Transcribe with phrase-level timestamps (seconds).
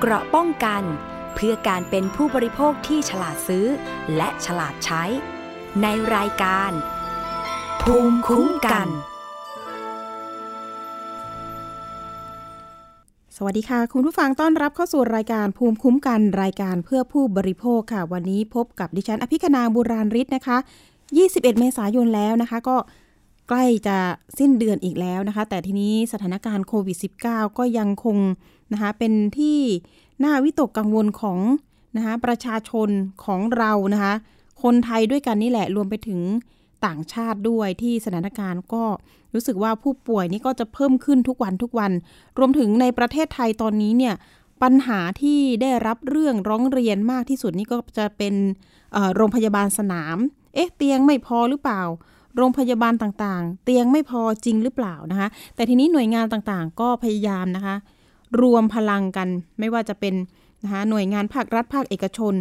[0.00, 0.82] เกราะป้องกัน
[1.34, 3.66] เพื่อการเป็นผู้บริโภคที่ฉลาดซื้อ
[4.16, 5.02] และฉลาดใช้
[5.82, 6.70] ในรายการ
[7.82, 8.88] ภูมิคุ้มกัน
[13.36, 20.56] สวัสดีค่ะ คุณผู้ฟังต้อนรับเข้าสู่รายการภูมิคุ้มกันรายการเพื่อผู้บริโภคค่ะ วันนี้พบกับดิฉัน อภิคณาบุราริศนะคะ
[21.08, 22.76] 21 เมษายนแล้วนะคะก็
[23.48, 23.96] ใกล้จะ
[24.38, 28.16] สิ้นเดือนอีกแล้วนะคะ แต่ทีนี้สถานการณ์โควิด -19 ก็ยังคง
[28.72, 29.58] นะคะเป็นที่
[30.24, 31.38] น่าวิตกกังวลของ
[31.96, 32.88] นะคะประชาชน
[33.24, 34.14] ของเรานะคะ
[34.62, 36.20] คนไทยด้วยกันนี่แหละรวมไปถึง
[36.86, 38.84] ต่างชาติด้วยที่สถานการณ์ก็
[39.34, 41.92] รู้สึกว่าผู้ป่วยนี่ก็จะเพิ่มขึ้นทุกวันทุกวัน
[42.38, 44.14] รวมถึงในประเทศไทยตอนนี้เนี่ย
[44.62, 48.34] ปัญหาที่ได้รับเรื่องร้องเรียนมากที่สุดนี่ก็จะเป็น
[49.16, 50.16] โรงพยาบาลสนาม
[50.54, 51.82] เอ๊ะเตียงไม่พอหรือเปล่า
[52.36, 57.76] โรงพยาบาลต่างๆ เตียงไม่พอจริงหรือเปล่านะคะ แต่ทีนี้หน่วยงานต่างๆ ก็พยายามนะคะ
[58.40, 60.14] รวมพลังกัน ไม่ว่าจะเป็น
[60.64, 62.34] นะคะหน่วยงานภาครัฐภาคเอกชน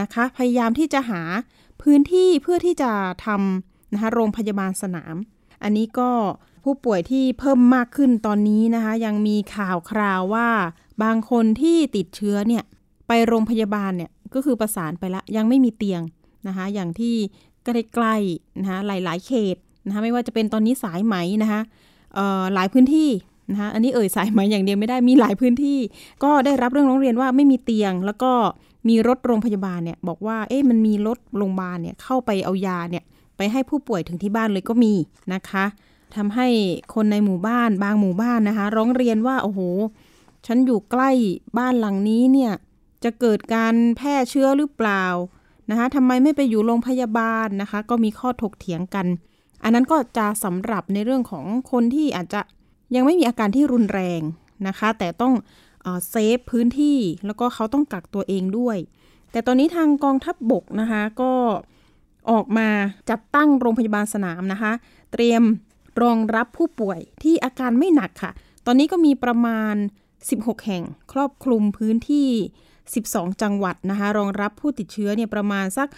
[0.00, 1.22] นะคะ พยายามที่จะหา
[1.82, 2.90] พื้นที่เพื่อที่จะ
[3.26, 5.14] ทำนะคะโรงพยาบาลสนาม
[5.62, 6.10] อันนี้ก็
[6.64, 10.48] ผู้ป่วยที่เพิ่มมากขึ้นตอนนี้นะคะ ยังมีข่าวคราวว่า
[11.02, 12.64] บางคนที่ติดเชื้อเนี่ย
[13.08, 16.02] ไปโรงพยาบาลเนี่ยก็คือประสานไปละยังไม่มีเตียง
[16.48, 17.14] นะคะ อย่างที่
[17.64, 21.60] ใกล้ๆนะคะหลายๆเขตนะคะไม่ว่าจะเป็นตอนนี้สายไหมนะคะ
[22.54, 23.08] หลายพื้นที่
[23.50, 25.78] นะคะอันนี้เอ่ยสายไหมอย่างเดียวไม่ได้มีหลายพื้นที่
[26.24, 28.32] ก็ได้รับเรื่องร้องเรียนว่าไม่มีเตียง แล้วก็
[28.88, 33.04] มีรถโรงพยาบาลเนี่ยบอกว่าเอ๊ะมันมีรถโรงพยาบาลเนี่ยเข้าไปเอายาเนี่ย
[33.36, 34.94] ไปให้ผู้ป่วยถึงที่บ้านเลยก็มี
[35.34, 35.64] นะคะ
[36.16, 36.48] ทำให้
[36.94, 39.60] คนในหมู่บ้านบางหมู่บ้านนะคะ ร้องเรียนว่าโอ้โห
[40.46, 41.10] ฉันอยู่ใกล้
[41.58, 42.52] บ้านหลังนี้เนี่ย
[43.04, 45.04] จะเกิดการแพร่เชื้อหรือเปล่า
[45.70, 49.06] นะคะทำไมไม่ไปอยู่โรงพยาบาลนะคะ ก็มีข้อถกเถียงกัน
[49.62, 52.40] อันนั้นก็จะสำหรับในเรื่องของคนที่อาจจะ
[52.94, 54.20] ยังไม่มีอาการที่รุนแรง
[54.68, 55.34] นะคะ แต่ต้อง
[56.08, 58.76] เซฟพื้นที่แล้วก็เขาต้องกักตัวเองด้วย
[59.32, 61.32] แต่ตอนนี้ทางกองทัพบบกนะคะก็
[62.30, 62.68] ออกมา
[63.10, 64.72] จัดตั้งโรงพยาบาลสนามนะคะ
[65.12, 65.42] เตรียม
[66.02, 68.32] รองรับผู้ป่วยที่อาการไม่หนักค่ะ
[68.66, 69.74] ตอนนี้ก็มีประมาณ
[70.20, 70.82] 16 แห่ง
[71.12, 72.28] ครอบคลุมพื้นที่
[72.84, 75.88] 12 จังหวัดนะคะ รองรับผู้ติดเชื้อเนี่ยประมาณสัก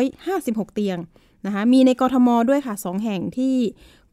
[0.00, 0.98] 2,556 เตียง
[1.46, 3.56] นะคะ มีในกรทมด้วยค่ะ 2 แห่งที่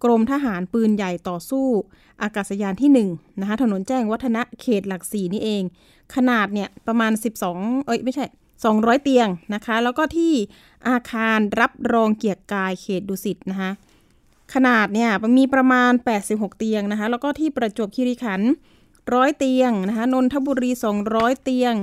[0.04, 1.68] กรมทหารปืนใหญ่ต่อสู้
[2.22, 5.64] อากาศยานที่1นะคะถนนแจ้งวัฒนะเขตหลักสี่นี่เอง
[6.16, 7.12] ขนาดเนี่ยประมาณ
[7.50, 8.26] 12 เอ้ยไม่ใช่
[8.64, 10.34] 200 เตียงนะคะ แล้วก็ที่
[10.90, 13.72] อาคารรับรองเกียรติกายเขตดุสิตนะคะ
[14.54, 15.92] ขนาดเนี่ยมีประมาณ
[16.26, 18.52] 86 เตียงนะคะ แล้วก็ที่ประจวบคีรีขันธ์
[19.14, 20.72] ร้อยเตียงนะคะนนทบุรี
[21.08, 21.76] 200 เตียง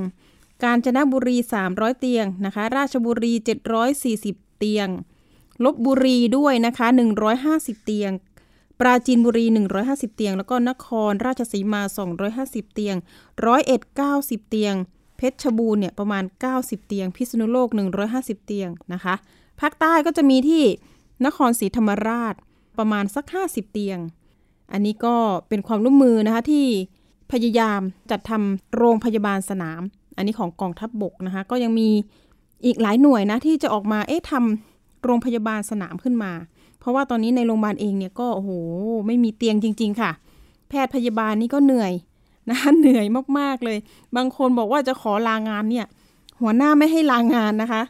[0.65, 1.37] กาญจนบุรี
[1.69, 3.33] 300 เตียงนะคะ ราชบุรี
[3.97, 4.89] 740 เตียง
[5.64, 6.86] ลบบุรีด้วยนะคะ
[7.36, 8.12] 150 เตียง
[8.80, 9.46] ปราจีนบุรี
[9.80, 11.82] 150 เตียง แล้วก็นครราชสีมา
[12.28, 12.96] 250 เตียง
[13.46, 13.80] ร้อยเอ็ด
[14.14, 14.74] 90 เตียง
[15.16, 16.24] เพชรบูรณ์เนี่ยประมาณ
[16.54, 17.69] 90 เตียง พิษณุโลก
[18.08, 19.14] 150 เตียงนะคะ
[19.60, 20.64] ภาคใต้ก็จะมีที่
[21.26, 22.34] นครศรีธรรมราช
[22.78, 23.98] ประมาณสัก 50 เตียง
[24.72, 25.16] อันนี้ก็
[25.48, 26.66] เป็นความร่วมมือนะคะที่
[27.32, 27.80] พยายาม
[28.10, 29.82] จัดทำโรงพยาบาลสนาม
[30.16, 31.88] อันนี้ของกองทัพบบกนะคะ ก็ยังมี
[32.64, 36.32] อีกหลายหน่วยนะที่จะออกมาเอ๊ะทำ โรงพยาบาลสนามขึ้นมา
[36.81, 38.50] เพราะว่าตอนนี้ในโรงพยาบาลเองเนี่ยก็โอ้โห
[39.06, 40.10] ไม่มีเตียงจริง ๆ ค่ะ
[40.69, 41.92] แพทย์พยาบาลนี่ก็เหนื่อย
[42.50, 43.06] นะคะเหนื่อย
[43.38, 43.78] มากๆเลย
[44.16, 45.87] บางคนบอกว่าจะขอลางานเนี่ย
[46.41, 47.82] หัวหน้าไม่ให้ลางานนะคะ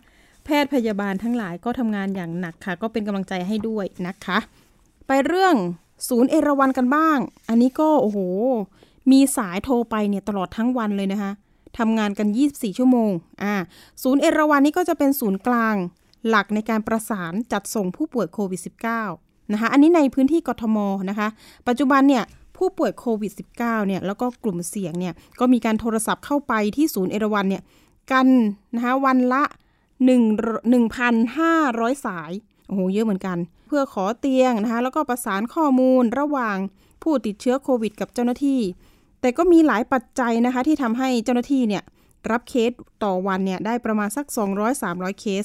[0.45, 4.39] แพทย์พยาบาลทั้งหลายก็ทำงานอย่างหนักค่ะ ก็เป็นกำลังใจให้ด้วยนะคะ
[5.07, 5.55] ไปเรื่อง
[6.09, 7.19] ศูนย์เอราวันกันบ้าง
[7.49, 8.19] อันนี้ก็โอ้โห
[9.11, 11.33] มีสายโทรไปเนี่ยตลอดทั้งวันเลยนะคะ
[11.79, 13.11] ทำงานกัน 24 ชั่วโมง
[13.43, 13.55] อ่า
[14.03, 15.77] ศูนย์เอราวันนี่ก็จะเป็นศูนย์กลาง
[16.29, 18.61] หลักในการประสานจัดส่งผู้ป่วยโควิด
[19.07, 20.79] -19 นะคะ อันนี้ในพื้นที่กทม
[21.11, 21.29] นะคะ
[21.69, 22.25] ปัจจุบันเนี่ย
[22.57, 27.63] ผู้ป่วยโควิด -19 เนี่ยแล้วก็กลุ่มเสี่ยงเนี่ยก็มีการโทรศัพท์เข้าไปที่ศูนย์เอราวันเนี่ย
[28.13, 28.27] กัน
[28.75, 29.43] นะคะวันละ
[30.09, 32.33] 1 1,500 สาย
[32.67, 36.57] โอ้โหเยอะเหมือนกัน เพื่อขอเตียงนะคะแล้วก็ประสานข้อมูลระหว่าง
[37.03, 38.61] ผู้ติดเชื้อโควิด กับเจ้าหน้าที่
[39.21, 41.83] แต่ก็มีหลายปัจจัยนะคะที่ทำให้เจ้าหน้าที่เนี่ย
[42.31, 42.71] รับเคส
[43.05, 44.27] ต่อวันเนี่ยได้ประมาณสัก
[44.73, 45.45] 200-300 เคส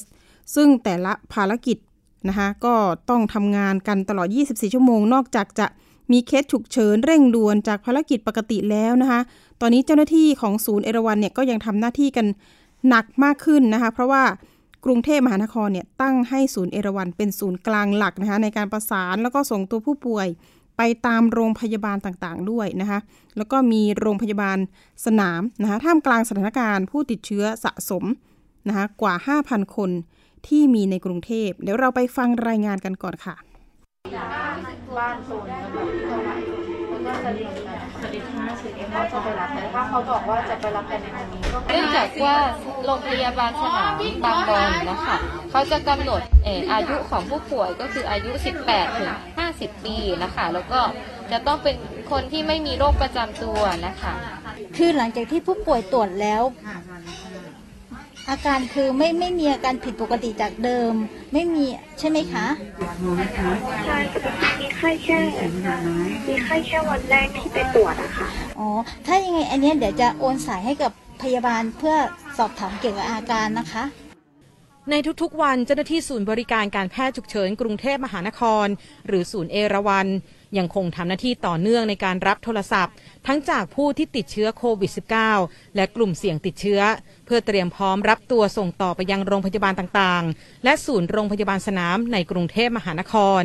[0.56, 1.78] ซึ่งแต่ละภารกิจ
[2.30, 2.76] นะคะก็
[3.10, 5.68] ต้องทำงานกันตลอด 24 ชั่วโมง นอกจากจะ
[6.12, 9.22] มีเคสฉุกเฉินเร่งด่วนจากภารกิจปกติแล้วนะคะ
[9.62, 12.26] ตอนนี้เจ้าหน้าที่ของศูนย์เอราวันเนี่ยก็ยังทำหน้าที่กัน
[12.88, 14.24] หนักมากขึ้นนะคะ เพราะว่า
[14.86, 20.28] กรุงเทพมหานครเนี่ยตั้งให้ศูนย์เอราวันเป็นศูนย์กลางหลักนะคะในการประสานแล้วก็ส่งตัวผู้ป่วย
[20.78, 23.00] ไปตามโรงพยาบาลต่างๆ ด้วยนะคะ
[23.38, 24.58] แล้วก็มีโรงพยาบาล
[25.06, 28.04] สนามนะคะท่ามกลางสถานการณ์ผู้ติดเชื้อสะสม
[28.68, 29.14] นะคะกว่า
[29.46, 29.90] 5,000 คน
[30.48, 33.36] ที่มีในกรุงเทพ เดี๋ยวเราไปฟังรายงานกันก่อนค่ะ
[34.98, 36.36] บ้านโซนที่เท่าไหร่
[36.90, 37.54] แล้วก็จะเรียน
[38.00, 42.36] สวัสดีค่ะชื่อเอ็มเขาจะไปรับแต่ถ้าเขาบอกว่าจะไปรับภายในวันนี้ก็ เนื่องจากว่า
[42.86, 43.94] โรงพยาบาลสนาม
[44.26, 45.18] บางบอนนะคะ
[45.52, 48.32] เขาจะกำหนดเอ่ออายุของผู้ป่วยก็คืออายุ
[48.66, 49.12] 18 ถึง
[49.48, 50.82] 50 ปีนะคะ แล้วก็
[51.32, 51.76] จะต้องเป็น
[52.12, 54.14] คนที่ไม่มีโรคประจำตัวนะคะ
[54.78, 56.44] คือหลังจากที่ผู้ป่วยตรวจแล้ว
[58.30, 60.94] อาการคือไม่ไม่มีอาการผิดปกติจากเดิม
[61.34, 61.66] ไม่มี
[62.00, 62.46] ใช่ไหมคะ
[63.86, 63.98] ใช่
[64.62, 65.20] มีไข้แค่
[66.28, 68.28] มีไข้แค่วันแรกที่ไปตรวจอะค่ะ
[68.60, 68.70] อ๋อ
[69.06, 70.92] ถ้ายังไงอันเนี้ยเดี๋ยวจะโอนสายให้กับ
[71.22, 71.96] พยาบาลเพื่อ
[72.38, 73.84] สอบถามเกี่ยวกับอาการนะคะ
[74.92, 78.68] ในทุกๆวันเจ้าหน้าที่ศูนย์บริการการแพทย์ฉุกเฉินกรุงเทพมหานคร
[79.08, 80.08] หรือศูนย์เอราวัน
[80.58, 82.94] ยังคงทำหน้าที่ต่อเนื่องในการรับโทรศัพท์
[83.28, 84.92] ทั้งจากผู้ที่ติดเชื้อโควิด
[85.34, 86.82] -19 และกลุ่มเสี่ยงติดเชื้อ
[87.26, 93.44] เพื่อเตรียมพร้อมรับตัวส่งต่อไปยังโรงพยาบาลต่างๆ และศูนย์โรงพยาบาลสนามในกรุงเทพมหานคร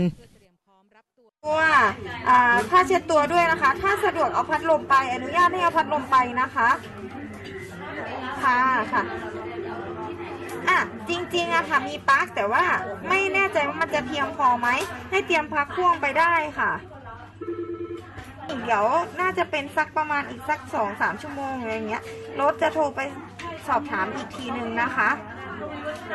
[1.44, 1.60] ตัว
[2.28, 2.38] อ่า
[2.70, 6.68] ผ้าเช็ดตัวด้วยนะคะ ถ้าสะดวกเอาพัดลมไป อนุญาตให้เอาพัดลมไปนะคะ
[8.44, 8.60] ค่ะ
[8.92, 9.02] ค่ะ
[10.68, 10.78] อะ
[11.08, 12.64] จริงๆอะค่ะมีปลั๊กแต่ว่า
[13.08, 14.68] ไม่แน่ใจว่ามันจะเพียงพอไหม
[15.10, 16.70] ให้เตรียมพักพ่วงไปได้ค่ะ
[18.64, 18.86] เดี๋ยว
[19.20, 22.02] น่าจะเป็นสักประมาณอีกสักสองสามชั่วโมงอะไรอย่างเงี้ย
[22.40, 23.00] รถจะโทรไป
[23.68, 25.08] สอบถามอีกทีนึงนะคะ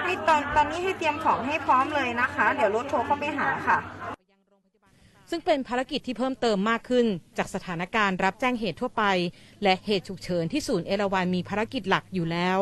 [0.04, 3.78] ให้ตอนตอนนี้ให้เตรียมของให้พร้อมเลยนะคะ เดี๋ยวรถโทรเข้าไปหาค่ะ
[5.30, 7.06] ซึ่งเป็นภารกิจที่เพิ่มเติมมากขึ้น
[7.38, 9.04] จากสถานการณ์รับแจ้งเหตุทั่วไป
[9.64, 12.60] และเหตุฉุกเฉินที่ศูนย์เอราวันมีภารกิจหลักอยู่แล้ว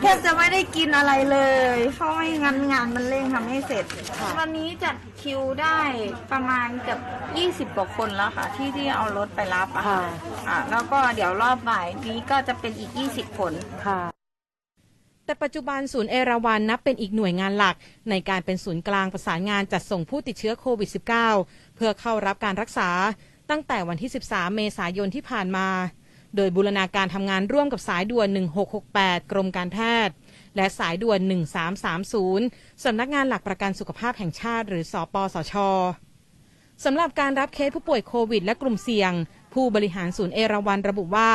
[0.00, 1.38] แทบจะไม่ได้กินอะไรเล
[1.76, 3.84] ย เพราะไม่งั้นงานมันเร่งทำให้เสร็จ
[4.38, 5.80] วันนี้จัดคิวได้
[6.32, 7.00] ประมาณเกือบ
[7.70, 10.02] 20กว่าคนแล้วค่ะ ที่ที่เอารถไปรับอะค่ะ
[10.48, 13.52] อะแล้วก็เดี๋ยวรอบบ่ายนี้ก็จะเป็นอีก 20 คน
[15.24, 17.76] แต่ปัจจุบันศูนย์เอราวันนับเป็นอีกหน่วยงานหลัก
[18.10, 20.90] ในการเป็นศูนย์กลางประสานงานจัดส่งผู้ติดเชื้อโควิด
[21.34, 22.90] -19 เพื่อเข้ารับการรักษา
[23.50, 25.68] ตั้งแต่วันที่ 13 เมษายนที่ผ่านมา
[26.36, 28.28] โดยบูรณาการทำงานร่วมกับสายด่วน
[28.78, 30.14] 1668 กรมการแพทย์
[30.56, 31.20] และสายด่วน
[32.02, 35.54] 1330 สำนักงานหลักประกันสุขภาพแห่งชาติ หรือสอปสช
[36.84, 39.12] สำหรับการรับเคสผู้ป่วยโควิด และกลุ่มเสี่ยง
[39.54, 41.30] ผู้บริหารศูนย์เอราวันระบุว่า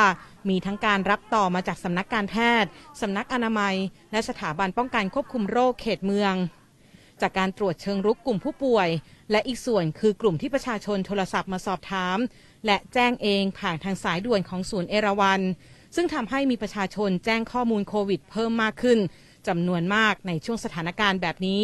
[0.48, 2.70] มีทั้งการรับต่อมาจากสำนักการแพทย์
[3.00, 3.74] สำนักอนามัย
[4.12, 6.34] และสถาบันป้องกันควบคุมโรคเขตเมือง
[7.20, 8.88] จากการตรวจเชิงรุกกลุ่มผู้ป่วย
[9.30, 12.18] และอีกส่วนคือกลุ่มที่ประชาชนโทรศัพท์มาสอบถาม
[12.66, 15.40] และแจ้งเองผ่านทางสายด่วนของศูนย์เอราวัน
[15.96, 18.98] ซึ่งทำให้มีประชาชนแจ้งข้อมูลโควิดเพิ่มมากขึ้น
[19.48, 21.62] จำนวนมากในช่วงสถานการณ์แบบนี้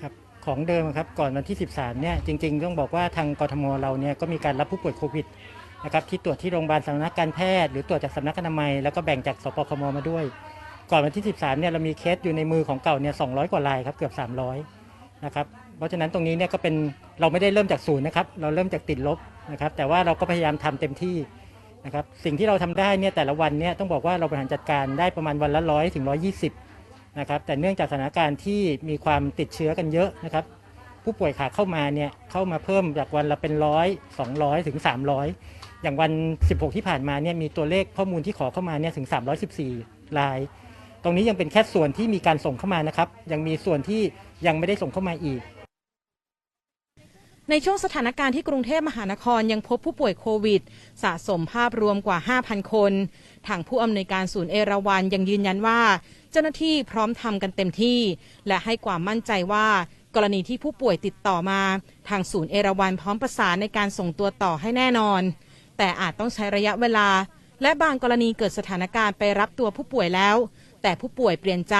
[0.00, 0.12] ครับ
[0.44, 5.26] ของเดิมครับก่อนวันที่ 13 เนี่ยจริง ๆ ต้องบอกว่าทางกทมเราเนี่ยก็มีการรับผู้ป่วยโควิด
[5.84, 10.24] นะครับที่ตรวจที่โรงพยาบาลสำนักการแพทย์ หรือตรวจจากสำนักอนามัยแล้วก็แบ่งจากสปคมมาด้วย
[10.90, 14.12] ก่อนวันที่ 13 เนี่ยเรามีเคสอยู่ในมือของเก่าเนี่ย200 กว่ารายครับเกือบ
[14.68, 16.74] 300 นะครับ เพราะฉะนั้นตรงนี้เนี่ยก็เป็น
[17.20, 19.18] เราไม่ได้เริ่มจากศูนย์นะครับ เราเริ่มจากติดลบ
[19.52, 21.16] นะครับ แต่ว่าเราก็พยายามทำเต็มที่
[21.86, 26.52] นะครับ สิ่งที่เราทำได้เนี่ยแต่ละวันเนี่ยต้องบอกว่าเราบริหารจัดการได้ประมาณวันละร้อยถึงร้อยี่สิบ
[27.20, 30.44] นะครับ แต่เนื่องจากสถานการณ์ที่มีความติดเชื้อกันเยอะนะครับ
[31.04, 33.86] ผู้ป่วยขาเข้ามาเนี่ยเข้ามาเพิ่มจากวันละเป็นร้อย
[34.18, 35.26] สองร้อยถึงสามร้อย
[35.82, 36.12] อย่างวัน
[36.48, 39.06] 16 ที่ผ่านมาเนี่ยมีตัวเลขข้อมูลที่ขอเข้ามาเนี่ยถึง
[39.62, 40.38] 314 ราย
[41.02, 44.02] ตรงนี้ยังเป็นแค่ส่วนที่มีการส่งเข้ามานะครับ ยังมีส่วนที่
[44.46, 45.40] ยังไม่ได้ส่งเข้ามาอีก
[47.50, 50.62] ในช่วงสถานการณ์ที่กรุงเทพมหานครยังพบผู้ป่วยโควิด
[51.02, 52.92] สะสมภาพรวมกว่า 5,000 คน
[53.48, 55.80] ทางผู้อำนวยการศูนย์เอราวันยังยืนยันว่า
[56.30, 58.00] เจ้าหน้าที่พร้อมทำกันเต็มที่
[58.48, 59.68] และให้ความมั่นใจว่า
[60.14, 61.60] กรณีที่ผู้ป่วยติดต่อมา
[62.08, 65.22] ทางศูนย์เอราวันพร้อมประสานในการส่งตัวต่อให้แน่นอน
[65.78, 67.08] แต่อาจต้องใช้ระยะเวลา
[67.62, 70.36] และบางกรณีเกิดสถานการณ์ไปรับตัวผู้ป่วยแล้ว
[70.82, 71.76] แต่ผู้ป่วยเปลี่ยนใจ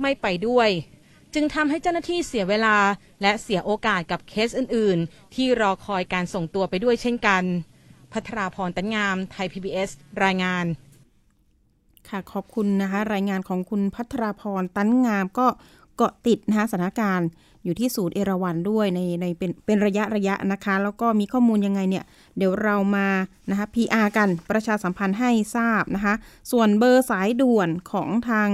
[0.00, 0.68] ไม่ไปด้วย
[1.34, 2.76] จึงทำให้เจ้าหน้าที่เสียเวลา
[3.22, 7.42] และเสียโอกาสกับเคสอื่น ๆ ที่รอคอยการส่งตัวไปด้วยเช่นกัน
[8.12, 9.90] พัทราพรตันงาม ไทย PBS
[10.24, 10.64] รายงาน
[12.08, 15.46] ค่ะขอบคุณนะคะ รายงานของคุณพัทราพรตั้นงามก็
[15.96, 17.28] เกาะติดนะคะสถานการณ์
[17.64, 22.04] อยู่ที่ศูนย์เอราวันด้วยในในเป็นเป็นระยะระยะนะคะ แล้วก็มีข้อมูลยังไงเนี่ย
[22.36, 23.08] เดี๋ยวเรามา
[23.50, 26.14] นะคะ PR กันประชาสัมพันธ์ให้ทราบนะคะ
[26.52, 28.48] ส่วนเบอร์สายด่วนของทาง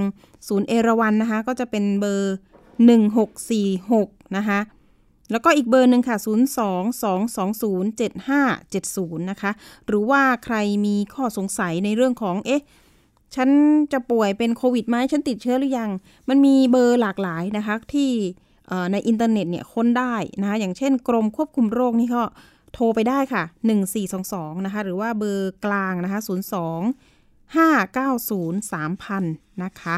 [0.47, 2.35] ศูนย์เอราวันนะคะ ก็จะเป็นเบอร์
[2.81, 4.59] 1646 นะคะ
[5.31, 6.17] แล้วก็อีกเบอร์หนึ่งค่ะ
[8.63, 9.51] 022207570 นะคะ
[9.87, 10.55] หรือว่าใคร
[10.85, 12.63] มีข้อสงสัยในเรื่องของ เอ๊ะ
[13.35, 13.49] ฉัน
[13.93, 15.91] จะป่วยเป็นโควิดไหม ฉันติดเชื้อหรือยัง
[16.29, 18.11] มันมีเบอร์หลากหลายนะคะที่
[18.91, 22.23] ในอินเทอร์เน็ตเนี่ยค้นได้นะคะอย่างเช่นกรมควบคุมโรคนี่ก็
[22.73, 23.43] โทรไปได้ค่ะ
[24.03, 26.29] 1422 นะคะ หรือว่าเบอร์กลางนะคะ 02
[27.55, 29.95] 590 3000 นะคะ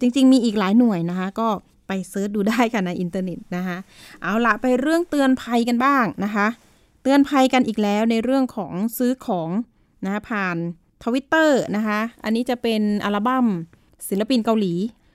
[0.00, 1.48] จริง ๆ มีอีกหลายหน่วยนะคะ ก็
[1.86, 3.76] ไป search ดูได้ค่ะในอินเทอร์เน็ตนะคะ
[4.22, 6.46] เอาละไปเรื่องเตือนภัยกันบ้างนะคะ
[7.02, 9.50] เตือนภัยกันอีกแล้วในเรื่องของซื้อของ
[10.04, 10.56] นะคะผ่าน
[11.04, 13.46] ทวิตเตอร์นะคะ อันนี้จะเป็นอัลบั้ม
[14.08, 14.74] ศิลปินเกาหลี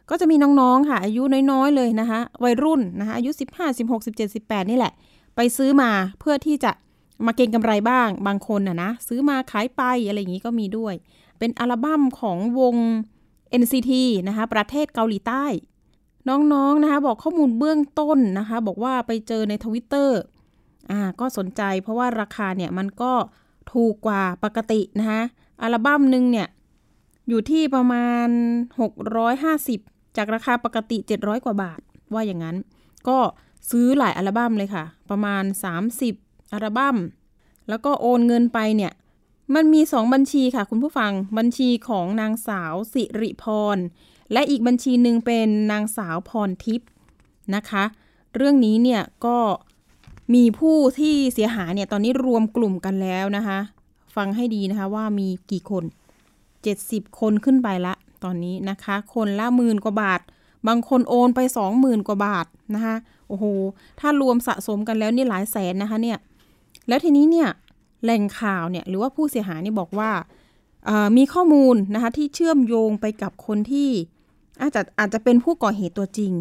[0.10, 4.94] ก็จะมีน้องๆค่ะ อายุน้อยๆเลยนะคะ วัยรุ่นนะคะอายุ 15 16 17 18 นี่แหละ
[5.36, 6.72] ไปซื้อมาเพื่อที่จะ
[7.26, 10.94] มาเก็งกำไรบ้าง บางคนน่ะนะซื้อมาขายไปอะไรอย่างนี้ก็มีด้วย
[11.40, 12.76] เป็นอัลบั้มของวง
[13.62, 13.92] NCT
[14.28, 15.46] นะคะประเทศเกาหลีใต้
[16.28, 20.20] น้องๆนะคะบอกข้อมูลเบื้องต้นนะคะ บอกว่าไปเจอในทวิตเตอร์
[20.92, 23.14] อ่าก็สนใจเพราะว่าราคาเนี่ยมันก็
[23.74, 25.22] ถูกกว่าปกตินะคะ
[25.62, 26.48] อัลบั้มหนึ่งเนี่ย
[27.30, 28.28] อยู่ที่ประมาณ
[29.22, 31.80] 650 จากราคาปกติ 700 กว่าบาท
[32.14, 32.58] ว่าอย่างนั้น
[33.08, 33.18] ก็
[33.70, 35.44] ซื้อหลายอัลบั้มเลยค่ะ ประมาณ
[35.98, 36.98] 30 อัลบั้ม
[37.70, 38.94] แล้วก็โอนเงินไปเนี่ย
[39.56, 43.46] มันมีสองบัญชีค่ะคุณผู้ฟังบัญชีของนางสาวสิริพ
[43.76, 43.78] ร
[44.34, 46.90] และอีกบัญชีหนึ่งเป็นนางสาวพรทิพย์
[47.56, 47.84] นะคะ
[48.36, 49.38] เรื่องนี้เนี่ยก็
[50.34, 53.60] มีผู้ที่เสียหายเนี่ยตอนนี้รวมกลุ่มกันแล้วนะคะ
[54.16, 55.84] ฟังให้ดีนะคะว่ามีกี่คน
[56.52, 57.94] 70 คนขึ้นไปละ
[58.24, 60.22] ตอนนี้นะคะ คนละหมื่นกว่าบาท
[60.68, 61.40] บางคนโอนไป
[61.74, 62.46] 20,000 กว่าบาท
[62.76, 62.96] นะคะ
[63.28, 63.46] โอ้โห
[64.00, 66.18] ถ้ารวมสะสมกันแล้วนี่หลายแสนนะคะเนี่ย
[66.88, 67.50] แล้วทีนี้เนี่ย
[68.04, 70.12] แหล่งข่าวเนี่ยหรือว่าผู้เสียหายนี่บอกว่า
[71.18, 73.90] มีข้อมูลนะคะที่เชื่อมโยงไปกับคนที่
[74.62, 76.34] อาจจะอาจจะเป็นผู้ก่อเหตุตัวจริง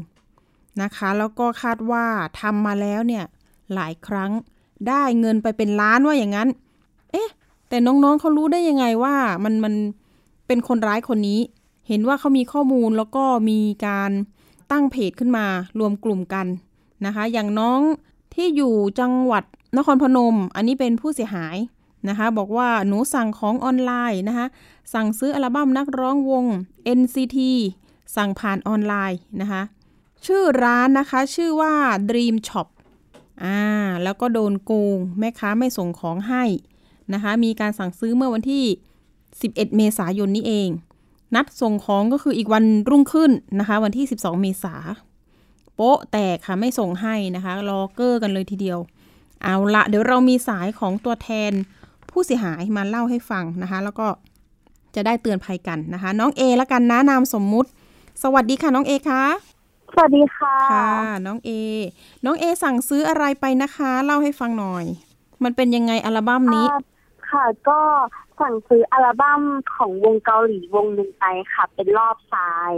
[0.82, 2.04] นะคะ แล้วก็คาดว่า
[2.40, 3.24] ทำมาแล้วเนี่ย
[3.74, 4.30] หลายครั้ง
[4.88, 6.48] ได้เงินไปเป็นล้านว่าอย่างนั้น
[7.12, 7.28] เอ๊ะ
[7.68, 9.74] แต่น้องๆเขารู้ได้ยังไงว่ามันมัน
[10.46, 11.40] เป็นคนร้ายคนนี้
[11.88, 14.10] เห็นว่าเขามีข้อมูลแล้วก็มีการ
[14.70, 15.46] ตั้งเพจขึ้นมา
[15.78, 16.46] รวมกลุ่มกัน
[17.06, 17.80] นะคะ อย่างน้อง
[18.34, 19.44] ที่อยู่จังหวัด
[19.76, 21.56] นครพนม อันนี้เป็นผู้เสียหาย
[22.08, 24.46] นะคะ บอกว่าหนูสั่งของออนไลน์นะคะ
[24.92, 26.44] สั่งซื้ออัลบั้มนักร้องวง
[26.98, 27.38] NCT
[28.16, 29.62] สั่งผ่านออนไลน์นะคะ
[30.26, 31.74] ชื่อร้านนะคะชื่อว่า
[32.10, 32.68] Dream Shop
[33.44, 33.58] อ่า
[34.02, 36.44] แล้วก็โดนโกง แม่ค้าไม่ส่งของให้
[37.12, 38.64] นะคะ มีการสั่งซื้อเมื่อวันที่
[39.20, 40.68] 11 เมษายนนี้เอง
[41.34, 44.74] นัดส่งของก็คืออีกวันรุ่งขึ้นนะคะ วันที่ 12 เมษา
[45.74, 48.78] โป๊ะแตกค่ะไม่ส่งให้นะคะรอเกอร์กันเลยทีเดียว
[49.42, 51.52] เอาละเดี๋ยวเรามีสายของตัวแทน
[52.10, 54.06] ผู้เสียหายมาเล่าให้ฟังนะคะ แล้วก็
[54.94, 57.70] จะได้เตือนภัยกันนะคะ น้องเอละกันนะนามสมมุติ
[58.22, 59.22] สวัสดีค่ะน้องเอคะ
[59.94, 60.90] สวัสดีค่ะ ค่ะ
[61.26, 61.50] น้องเอ
[62.24, 64.84] น้องเอสั่งซื้ออะไรไปนะคะ เล่าให้ฟังหน่อย
[65.44, 66.66] มันเป็นยังไงอัลบั้มนี้
[67.30, 67.80] ค่ะ ก็
[68.40, 69.42] สั่งซื้ออัลบั้ม
[69.74, 72.72] ของวงเกาหลีวงหนึ่งไปค่ะ เป็นรอบทราย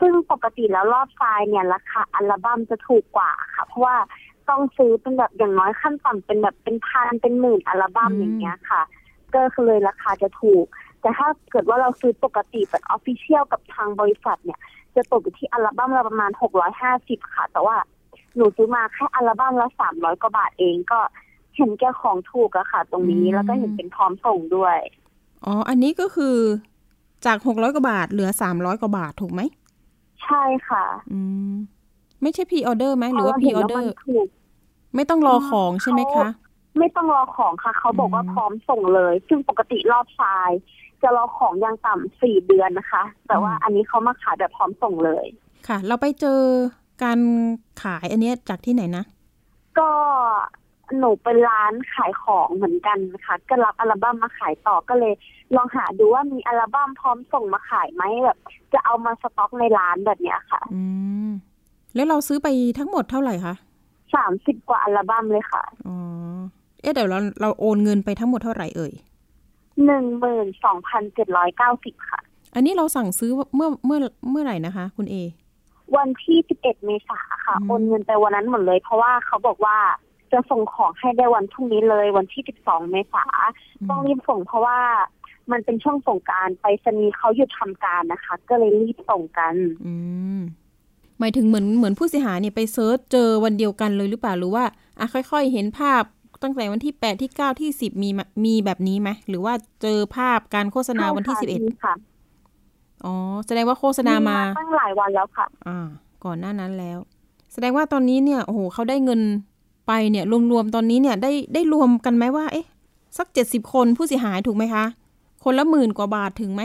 [0.00, 3.96] ซึ่งปกติแล้วรอบทรายเนี่ยราคาอัลบั้มจะถูกกว่าค่ะ เพราะว่า
[4.48, 8.82] ต้องซื้อเป็นแบบอย่างน้อยขั้นต่ำเป็นแบบเป็นพันเป็นหมื่นอัลบั้มอย่างเงี้ยค่ะ
[9.34, 10.66] ก็เลยราคาจะถูก
[11.00, 14.60] แต่ถ้าเกิดว่าเราซื้อปกติเป็น official กับทางบริษัทเนี่ย
[14.96, 17.76] จะตกอยู่ที่อัลบั้มละประมาณหกร้อยห้าสิบค่ะ แต่ว่า
[18.36, 21.00] หนูซื้อมาแค่อัลบั้มละสามร้อยกว่าบาทเองก็
[21.56, 24.76] เห็นแก่ของถูกอะค่ะ ตรงนี้แล้วก็เห็นเป็นพร้อมส่งด้วย
[25.44, 26.36] อ๋อ อันนี้ก็คือ
[27.26, 29.40] จากหกร้อยกว่าบาทเหลือสามร้อยกว่าบาทถูกไหม
[30.24, 31.20] ใช่ค่ะ อื
[31.52, 31.54] ม
[32.22, 33.92] ไม่ใช่พีออเดอร์ไหมหรือว่าพีออเดอร์
[34.94, 36.28] ไม่ต้องรอของใช่ไหมคะ
[36.78, 40.50] ไม่ต้องรอของค่ะ เขาบอกว่าพร้อมส่งเลย ซึ่งปกติรอบทราย
[41.04, 45.26] จะรอของยังต่ำสี่เดือนนะคะ แต่ว่าอันนี้เขามาขายแบบพร้อมส่งเลย
[45.68, 46.40] ค่ะ เราไปเจอ
[47.02, 47.18] การ
[47.82, 49.04] ขายอันนี้จากที่ไหนนะ
[49.78, 49.90] ก็
[50.98, 55.14] หนูเป็นร้านขายของเหมือนกันนะคะก็รับอัลบั้มมาขายต่อก็เลย
[55.56, 58.38] ลองหาดูว่ามีอัลบั้มพร้อมส่งมาขายไหมแบบ
[58.72, 60.82] จะเอามาสต็อกในร้านแบบเนี้ยค่ะ อื
[61.28, 61.30] ม
[61.94, 63.54] แล้วเราซื้อไปทั้งหมดเท่าไหร่คะ
[64.14, 65.96] สามสิบกว่าอัลบั้มเลยค่ะอ๋อ
[66.80, 68.92] เอ๊ะเดี๋ยวเราเราโอนเงินไปทั้งหมดเท่าไหร่เอ่ย
[69.84, 72.20] หนึ่งหมื่นสองพันเจ็ดร้อยเก้าสิบค่ะ
[72.54, 73.98] อันนี้เราสั่งซื้อเมื่อเมื่อ
[74.30, 75.16] เมื่อไหร่นะคะ คุณเอ
[75.96, 79.76] วันที่สิบเอ็ดเมษาค่ะโอนเงินไปวันนั้นหมดเลย เพราะว่าเขาบอกว่า
[80.32, 83.24] จะส่งของให้ได้วันพรุ่งนี้เลย วันที่สิบสองเมษา
[83.88, 84.80] ต้องรีบส่งเพราะว่า
[85.50, 89.54] มันเป็นช่วงส่งการไปสนีเขาหยุดทำการนะคะ ก็เลยรีบส่งกัน
[89.86, 89.94] อื
[90.38, 90.40] ม
[91.18, 94.64] หมายถึงเหมือนเหมือนผู้เสียหายเนี่ยไปเซิร์ชเจอวันเดียวกันเลยหรือเปล่าหรือว่า
[95.00, 96.02] อะค่อย ๆ เห็นภาพ
[96.44, 98.10] ตั้งแต่วันที่แปดที่เก้าที่สิบมี
[98.44, 101.94] มีแบบนี้ไหมหรือว่าเจอภาพการโฆษณาวันที่สิบเอ็ดค่ะ
[103.04, 103.14] อ๋อ
[103.46, 105.86] แสดงว่าโฆษณามาตั้งหลายวันแล้วค่ะ อ่า
[106.24, 106.98] ก่อนหน้านั้นแล้ว
[107.52, 109.20] แสดงว่าตอนนี้เนี่ยโอ้โหเขาได้เงิน
[109.86, 112.66] ไปเนี่ยรวมๆตอนนี้เนี่ยได้ได้รวมกันไหมว่า เอ๊ะ
[113.18, 114.84] สักเจ็ดสิบคนผู้เสียหายถูกไหมคะ
[115.44, 116.62] คนละหมื่นกว่าบาทถึงไหม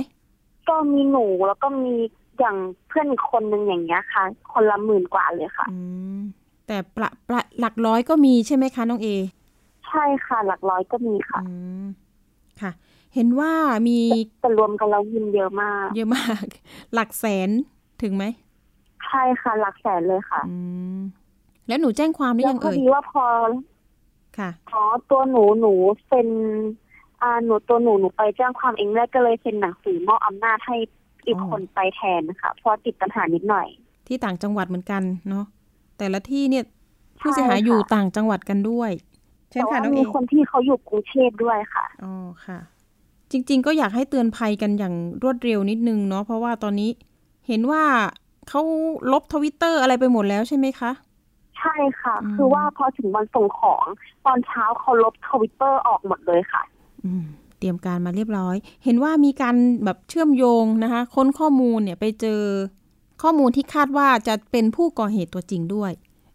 [0.70, 1.94] ก็มีหนูแล้วก็มี
[2.40, 2.56] อย่าง
[2.88, 5.80] เพื่อนอีกคนนึงอย่างเงี้ยค่ะ คนละหมื่นกว่าเลยค่ะ อื
[6.18, 6.20] ม
[6.68, 9.08] แต่ประประหลักร้อยก็มีใช่ไหมคะน้องเอ
[9.90, 11.40] ใช่ค่ะ หลักร้อยก็มีค่ะ
[12.62, 12.72] ค่ะ
[13.16, 13.52] เห็นว่า
[13.88, 14.00] มี
[14.42, 16.46] แต่รวมกันแล้วยินเยอะมาก เยอะมาก
[16.94, 17.50] หลักแสน
[18.02, 18.26] ถึงไหม
[19.06, 20.58] ใช่ค่ะ หลักแสนเลยค่ะ อื
[20.98, 21.00] ม
[21.68, 23.26] แล้วหนูแจ้งความได้ยังเอ่ยพอดีว่าพอ
[24.38, 25.74] ค่ะอ๋อตัวหนูหนู
[26.08, 26.28] เซ็น
[27.22, 30.76] อ่าหนูตัวหนูหนูไปแจ้งความเองแล้วก็เลยเซ็นหนังสือมอบอำนาจให้
[31.26, 33.68] อีกอ๋อคนไปแทนนะคะเพราะติดปัญหานิดหน่อย
[34.08, 35.46] ที่ต่างจังหวัดเหมือนกันเนาะ
[35.98, 36.64] แต่ละที่เนี่ย
[37.20, 38.92] ผู้ใช่เสียหายค่ะอยู่ต่างจังหวัดกันด้วย
[39.50, 42.14] เช่แต่นค่ะว่าน้องเอมีคนที่เขาอยู่กรุงเทพด้วยค่ะอ๋อ
[42.46, 42.60] ค่ะ
[43.32, 46.90] จริง ๆ ก็อยากให้เตือนภัยกันอย่างรวดเร็วนิดนึงเนาะเพราะว่าตอนนี้
[47.48, 47.84] เห็นว่า
[48.50, 48.62] เขา
[49.12, 50.92] ลบทวิตเตอร์อะไรไปหมดแล้วใช่ไหมคะ
[51.60, 53.86] ใช่ค่ะอืมคือว่าพอถึงวันส่งของ
[54.26, 56.62] ตอนเช้าเขาลบทวิตเตอร์ออกหมดเลยค่ะ
[57.06, 57.24] อืม
[57.60, 62.42] เตรียมการมาเรียบร้อย เห็นว่ามีการแบบเชื่อมโยงนะคะ ค้นข้อมูลเนี่ยไปเจอ
[63.22, 65.92] ข้อมูลที่คาดว่าจะเป็นผู้ก่อเหตุตัวจริงด้วย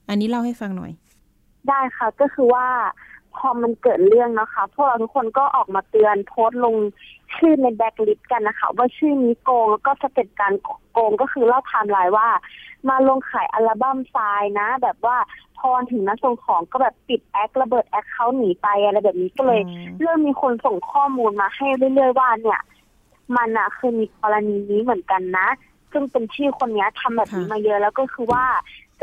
[0.09, 0.92] อันนี้เล่าให้ฟังหน่อย
[1.68, 2.66] ได้ค่ะ ก็คือว่า
[3.37, 6.76] พอมันเกิดเรื่องนะคะ พวกเราทุกคนก็ออกมาเตือนโพสต์ลง
[7.37, 10.52] ชื่อในแบ็กลิสต์กันนะคะ ว่าชื่อนี้โกงแล้วก็ step การ
[10.92, 12.28] โกงก็คือเล่าไทม์ไลน์ว่า
[12.88, 15.16] มาลงขายอัลบั้มทรายนะ แบบว่า
[15.59, 22.61] พอถึงนัดส่งของก็แบบปิดแอคระเบิดแอคเขาหนีไปอะไรแบบนี้ก็เลยอืมเริ่มมีคนส่งข้อมูลมาให้เรื่อยๆว่าเนี่ย
[23.37, 25.49] มันอะเคยมีกรณีนี้เหมือนกันนะ
[25.92, 28.44] ซึ่งเป็นชื่อคนเนี้ยทำแบบนี้มาเยอะแล้วก็คือว่า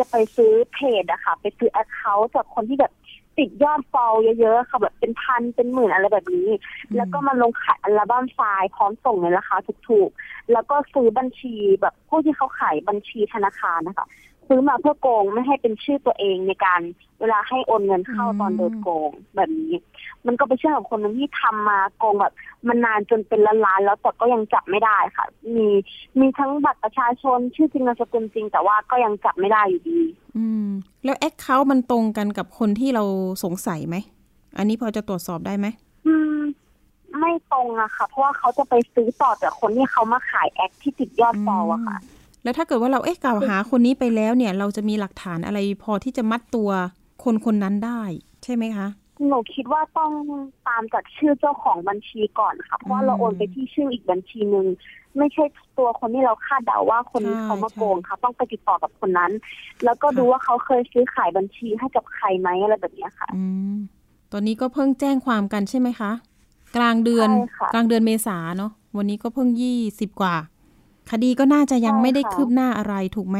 [0.01, 2.93] จะไปซื้อเพจอะค่ะ ไปซื้อ account จากคนที่แบบ
[3.37, 6.49] ติดยอดฟอลเยอะๆค่ะแบบเป็นพันเป็นหมื่นอะไรแบบนี้
[6.95, 9.55] แล้วก็มาลงขายอัลบั้มไฟล์พร้อมส่งในราคา
[9.89, 14.07] ถูกๆ แล้วก็ซื้อบัญชีแบบผู้ที่เขาขายบัญชีธนาคารนะคะ
[14.47, 16.81] ซื้อมาเพื่อโกงไม่ให้เป็นชื่อตัวเองในการ
[17.19, 19.75] เวลาให้โอนเงินเข้าอืมตอนโดนโกงแบบนี้
[20.25, 22.33] มันก็ไปเชื่อกับคนหนึงที่ทำมาโกงแบบ
[22.67, 25.67] มันนานจนเป็นล้านๆแล้วแต่ก็ยังจับไม่ได้ค่ะ มี
[26.19, 29.99] มีทั้งบัตรประชาชนชื่อจริงนามสกุลจริง แต่ว่าก็ยังจับไม่ได้อยู่ดี
[30.37, 30.67] อืม
[31.03, 33.03] แล้ว account มันตรงกันกับคนที่เรา
[33.43, 33.95] สงสัยไหม
[34.57, 35.67] อันนี้พอจะตรวจสอบได้ไหม
[36.07, 36.41] อืม
[37.19, 41.97] ไม่ตรงอะค่ะ เพราะว่าเขาจะไปซื้อต่อจากคนที่เขามาขายแอคที่ติดยอดฟอลอะค่ะ
[42.43, 46.69] แล้วถ้าเกิดว่าเราเอ๊ะกล่าวหาคนนี้ไปแล้วเนี่ย เราจะมีหลักฐานอะไรพอที่จะมัดตัว
[47.23, 48.01] คนคนนั้นได้
[48.43, 48.87] ใช่ไหมคะ
[49.27, 50.11] หนูคิดว่าต้อง
[50.67, 54.67] ตามจากชื่อเจ้าของบัญชีก่อนค่ะเพราะว่าอืมเราโอนไปที่ชื่ออีกบัญชีหนึ่ง
[55.17, 55.43] ไม่ใช่
[55.77, 59.31] ตัวคนที่เราคาดเดาว่าคนนี้ใช่เขามาใช่โกงค่ะ ต้องไปติดต่อกับคนนั้น
[59.83, 63.75] แล้วก็ค่ะดูว่าเขาเคยซื้อขายบัญชีให้กับใครไหมอะไรแบบเนี้ยค่ะอืม
[64.31, 66.11] ตอนนี้ก็เพิ่งแจ้งความกันใช่ไหมคะ
[66.75, 70.35] กลางเดือนใช่ค่ะกลางเดือนเมษาเนาะวันนี้ก็เพิ่งยี่สิบกว่า
[71.11, 73.37] คดีก็น่าจะยังใช่ไม่ได้ค่ะคืบหน้าอะไรถูกไหม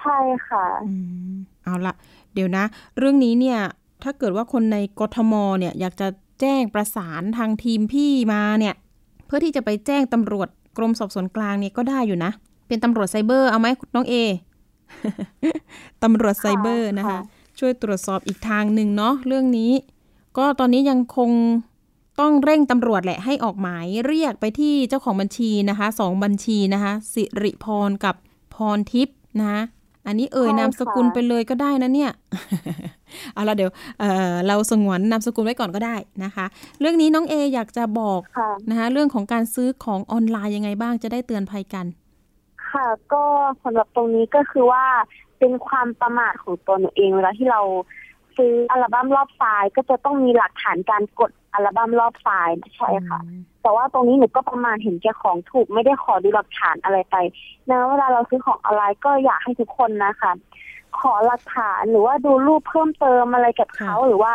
[0.00, 0.92] ใช่ค่ะอื
[1.32, 1.94] มเอาละ
[2.34, 2.64] เดี๋ยวนะ
[2.98, 3.58] เรื่องนี้เนี่ย
[4.02, 6.08] ถ้าเกิดว่าคนในกทมเนี่ย อยากจะ
[6.40, 8.74] แจ้งประสานทางทีมพี่มาเนี่ย
[9.26, 12.32] เพื่อที่จะไปแจ้งตำรวจกรมสอบสวนกลางเนี่ยก็ได้อยู่นะ
[12.68, 14.14] เป็นตำรวจไซเบอร์เอาไหมน้องเอ
[16.02, 17.20] ตำรวจไซเบอร์นะคะค่ะ
[17.58, 19.72] ช่วยตรวจสอบอีกทางหนึ่งเนาะเรื่องนี้
[20.38, 21.30] ก็ตอนนี้ยังคง
[22.20, 28.14] ต้องเร่งตำรวจแหละให้ออกหมายเรียกไปที่เจ้าของบัญชีนะคะสองบัญชีนะคะสิริพรกับ
[28.54, 29.62] พรทิพย์นะคะ
[30.06, 32.12] อันนี้เอ่ยนามสกุลไปเลยก็ได้นะเนี่ย
[33.34, 33.70] เอาละเดี๋ยว
[34.00, 36.44] เเราสงวนนามสกุลไว้ก่อนก็ได้นะคะ
[36.80, 38.20] เรื่องนี้น้องเออยากจะบอก
[38.70, 41.86] นะคะเรื่องของการซื้อของออนไลน์ยังไงบ้างจะได้เตือนภัยกัน
[42.70, 43.22] ค่ะ ก็
[43.64, 44.84] สำหรับตรงนี้ก็คือว่า
[45.38, 47.60] เป็นความประมาทของตัวหนูเองเวลาที่เรา
[48.36, 53.20] ซื้ออัลบั้มรอบไฟล์ก็จะต้องมีหลักฐานการกดอัลบั้มรอบไฟล์ใช่ค่ะ
[53.62, 57.16] แต่ว่าตรงนี้หนูก็ประมาณเห็นแก่ของถูกไม่ได้ขอดูหลักฐานอะไรไป
[57.70, 60.32] นะเวลาเราซื้อของออนไลน์ก็อยากให้ทุกคนนะคะ
[60.98, 64.34] ขอหลักฐานหรือว่าดูรูปเพิ่มเติมอะไรกับเขาค่ะหรือว่า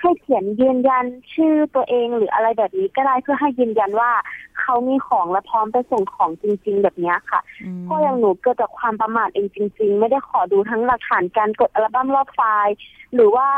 [0.00, 4.12] ให้เขียนยืนยันชื่อตัวเองหรืออะไรแบบนี้ก็ได้เพื่อให้ยืนยันว่า
[4.60, 12.74] เขามีของและพร้อมไปส่งของจริง ๆ แบบเนี้ยค่ะอืมก็ยังหนูเกิดจากความประมาทเองจริง ๆ ไม่ได้ขอดูทั้งหลักฐานการกดอัลบั้มรอบไฟล์
[13.14, 13.48] หรือว่า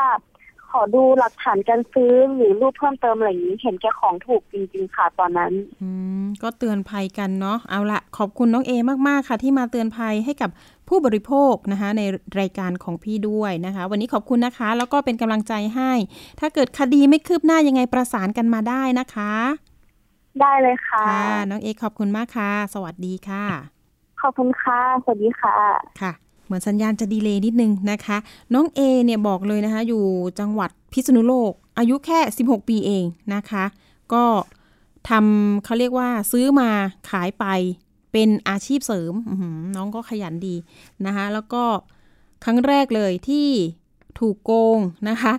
[0.73, 5.53] ขอดูหลักฐานการซื้อหรือรูปเพิ่มเติมอะไรอย่างนี้ เห็นแก่ของถูกจริง ๆ ค่ะตอนนั้น
[5.83, 5.91] อื
[6.23, 8.73] มก็เตือนภัยกันเนาะเอาละขอบคุณน้องเอ
[9.09, 10.51] มากๆค่ะ ที่มาเตือนภัยให้กับ
[10.89, 12.03] ผู้บริโภคนะคะ ใน
[12.41, 15.93] รายการของพี่ด้วยนะคะ วันนี้ขอบคุณนะคะ แล้วก็เป็นกำลังใจให้
[16.41, 19.33] ถ้าเกิดคดีไม่คืบหน้ายังไงประสานกันมาได้นะคะ
[20.41, 23.45] ได้เลยค่ะค่ะน้องเอขอบคุณมากค่ะ สวัสดีค่ะ
[24.23, 25.57] ขอบคุณค่ะสวัสดีค่ะ
[26.01, 26.13] ค่ะ
[26.51, 28.17] เหมือนสัญญาณจะดีเลย์นิดนึงนะคะ
[28.55, 30.05] น้องเอเนี่ยบอกเลยนะคะ อยู่
[30.41, 33.65] จังหวัดพิษณุโลก อายุแค่ 16 ปีเองนะคะ
[34.13, 34.25] ก็
[35.09, 36.71] ทำเขาเรียกว่าซื้อมา
[37.11, 37.45] ขายไป
[38.13, 39.15] เป็นอาชีพเสริม
[39.77, 40.57] น้องก็ขยันดี
[41.07, 41.63] นะคะ แล้วก็
[42.45, 43.49] ครั้งแรกเลยที่
[44.19, 45.33] ถูกโกงนะคะ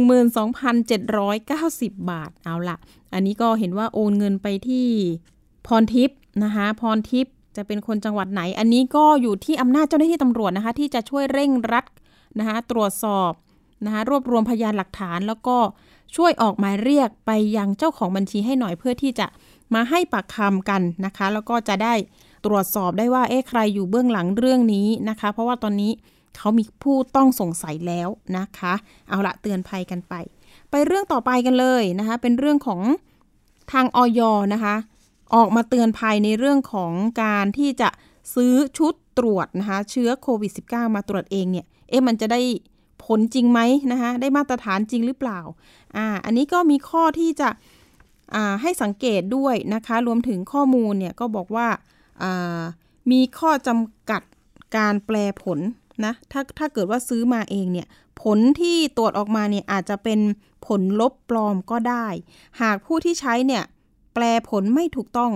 [0.00, 2.76] 12,790 บาท เอาละ
[3.12, 4.86] อันนี้ก็เห็นว่าโอนเงินไปที่
[5.66, 11.84] พรทิพย์นะคะ พรทิพย์ จะเป็นคนจังหวัดไหน อันนี้ก็อยู่ที่อำนาจเจ้าหน้าที่ตำรวจนะคะ ที่จะช่วยเร่งรัด
[12.38, 13.32] นะคะตรวจสอบ
[13.84, 15.56] นะคะรวบรวมพยานหลักฐาน แล้วก็
[16.16, 19.26] ช่วยออกหมายเรียกไปยังเจ้าของบัญชีให้หน่อยเพื่อที่จะ
[19.74, 21.94] มาให้ปากคำกันนะคะ แล้วก็จะได้
[22.46, 25.92] ตรวจสอบได้ว่าเอ๊ะใครอยู่เบื้องหลังเรื่องนี้นะคะ เพราะว่าตอนนี้
[26.36, 28.74] เขามีผู้ต้องสงสัยแล้วนะคะ
[29.08, 30.14] เอาละเตือนภัยกันไป
[30.70, 32.80] ไปเรื่องต่อไปกันเลยนะคะ เป็นเรื่องของ
[33.72, 34.20] ทางออย
[34.54, 34.74] นะคะ
[35.34, 37.88] ออกมาเตือนภัยในเรื่องของการที่จะ
[38.34, 42.40] ซื้อชุดตรวจนะคะเชื้อโควิด -19 มาตรวจเองเนี่ย เอ๊ะมันจะได้
[43.04, 43.60] ผลจริงไหม
[43.92, 45.40] นะคะได้มาตรฐานจริงหรือเปล่า
[45.96, 47.48] อ่าอันนี้ก็มีข้อที่จะ
[48.62, 51.68] ให้สังเกตด้วยนะคะ รวมถึงข้อมูลเนี่ยก็บอกว่า
[53.10, 54.22] มีข้อจำกัด
[54.76, 55.58] การแปลผล
[56.04, 57.86] นะถ้าถ้าเกิดว่าซื้อมาเองเนี่ย
[58.22, 60.20] ผลที่ตรวจออกมาเนี่ยอาจจะเป็น
[60.66, 62.06] ผลลบปลอมก็ได้
[62.60, 63.64] หากผู้ที่ใช้เนี่ย
[64.22, 65.32] ลผลไม่ถูกต้อง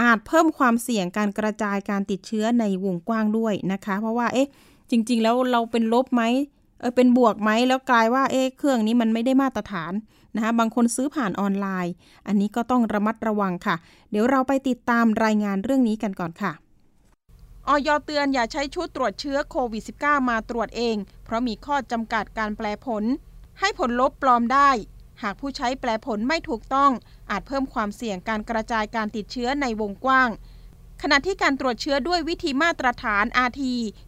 [0.00, 4.48] อาจเพิ่มความเสี่ยงการกระจายการติดเชื้อในวงกว้างด้วยนะคะ เพราะว่าเอ๊ะ
[4.90, 6.22] จริง ๆ แล้วเราเป็นลบไหม
[6.80, 9.92] เออเป็นบวกไหมแล้วกลายว่าเอ๊ะเครื่องนี้มันไม่ได้มาตรฐาน
[10.34, 11.92] นะคะบางคนซื้อผ่านออนไลน์
[12.26, 13.76] อันนี้ก็ต้องระมัดระวังค่ะ
[14.10, 16.52] เดี๋ยวเราไปติดตามรายงานเรื่องนี้กันก่อนค่ะ
[17.68, 23.04] ออยเตือนอย่าใช้ชุดตรวจเชื้อโควิด -19 มาตรวจเอง เพราะมีข้อจำกัดการแปลผล
[23.60, 24.70] ให้ผลลบปลอมได้
[25.22, 26.90] หากผู้ใช้แปลผลไม่ถูกต้อง
[27.30, 30.30] อาจเพิ่มความเสี่ยงการกระจายการติดเชื้อในวงกว้าง
[31.02, 33.62] ขณะที่การตรวจเชื้อด้วยวิธีมาตรฐาน RT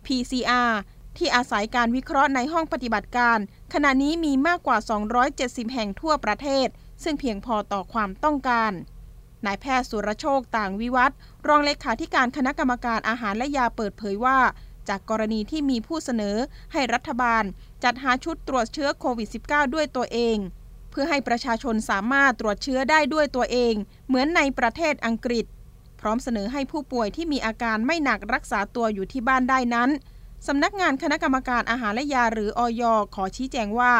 [0.07, 0.71] PCR
[1.17, 3.39] ที่อาศัยการวิเคราะห์ในห้องปฏิบัติการ
[3.75, 4.79] ขณะนี้มีมากกว่า
[5.27, 6.69] 270 แห่งทั่วประเทศ
[7.03, 8.73] ซึ่งเพียงพอต่อความต้องการ
[9.47, 11.11] นายแพทย์สุรโชคต่างวิวัฒ
[11.49, 14.39] รองเลขาธิการคณะกรรมการอาหารและยาเปิดเผยว่า
[14.89, 16.37] จากกรณีที่มีผู้เสนอ
[16.73, 17.43] ให้รัฐบาล
[17.85, 20.37] จัดหาชุดตรวจเชื้อโควิด -19 ด้วยตัวเอง
[20.91, 23.75] เพื่อให้ประชาชนสามารถตรวจเชื้อได้ด้วยตัวเอง
[24.07, 25.45] เหมือนในประเทศอังกฤษ
[26.01, 29.91] พร้อมเสนอให้ผู้ป่วยที่มีอาการไม่หนักรักษาตัวอยู่ที่บ้านได้นั้น
[30.47, 32.83] สำนักงานคณะกรรมการอาหารและยาหรืออย
[33.15, 33.95] ขอชี้แจงว่า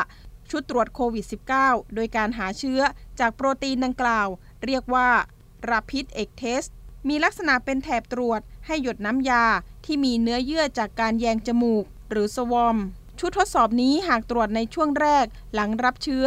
[0.51, 1.25] ชุดตรวจโควิด
[1.61, 2.81] -19 โดยการหาเชื้อ
[3.21, 4.29] จากโปรตีนดังกล่าว
[4.65, 5.09] เรียกว่า
[5.71, 6.71] Rapid Egg Test
[7.09, 9.45] มีลักษณะเป็นแถบตรวจให้หยดน้ำยา
[9.85, 12.77] ที่มีเนื้อเยื่อจากการแยงจมูก หรือสวอม
[13.21, 16.27] ชุดทดสอบนี้หากตรวจในช่วงแรกหลังรับเชื้อ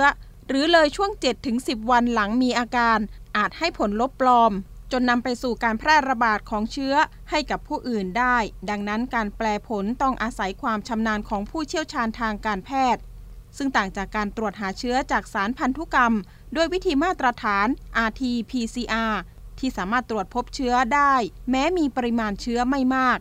[0.53, 1.11] หรือเลยช่วง
[1.51, 2.99] 7-10 วันหลังมีอาการ
[3.37, 4.51] อาจให้ผลลบปลอม
[4.91, 6.95] จนนำไปสู่การแพร่ระบาดของเชื้อ
[7.29, 8.37] ให้กับผู้อื่นได้
[8.69, 13.01] ดังนั้นการแปลผลต้องอาศัยความชำนาญของผู้เชี่ยวชาญทางการแพทย์
[13.57, 16.13] ซึ่งต่างจากการตรวจหาเชื้อจากสารพันธุกรรม
[16.53, 17.67] โดยวิธีมาตรฐาน
[18.07, 19.13] RT-PCR
[19.59, 21.13] ที่สามารถตรวจพบเชื้อได้
[21.49, 23.19] แม้มีปริมาณเชื้อไม่มาก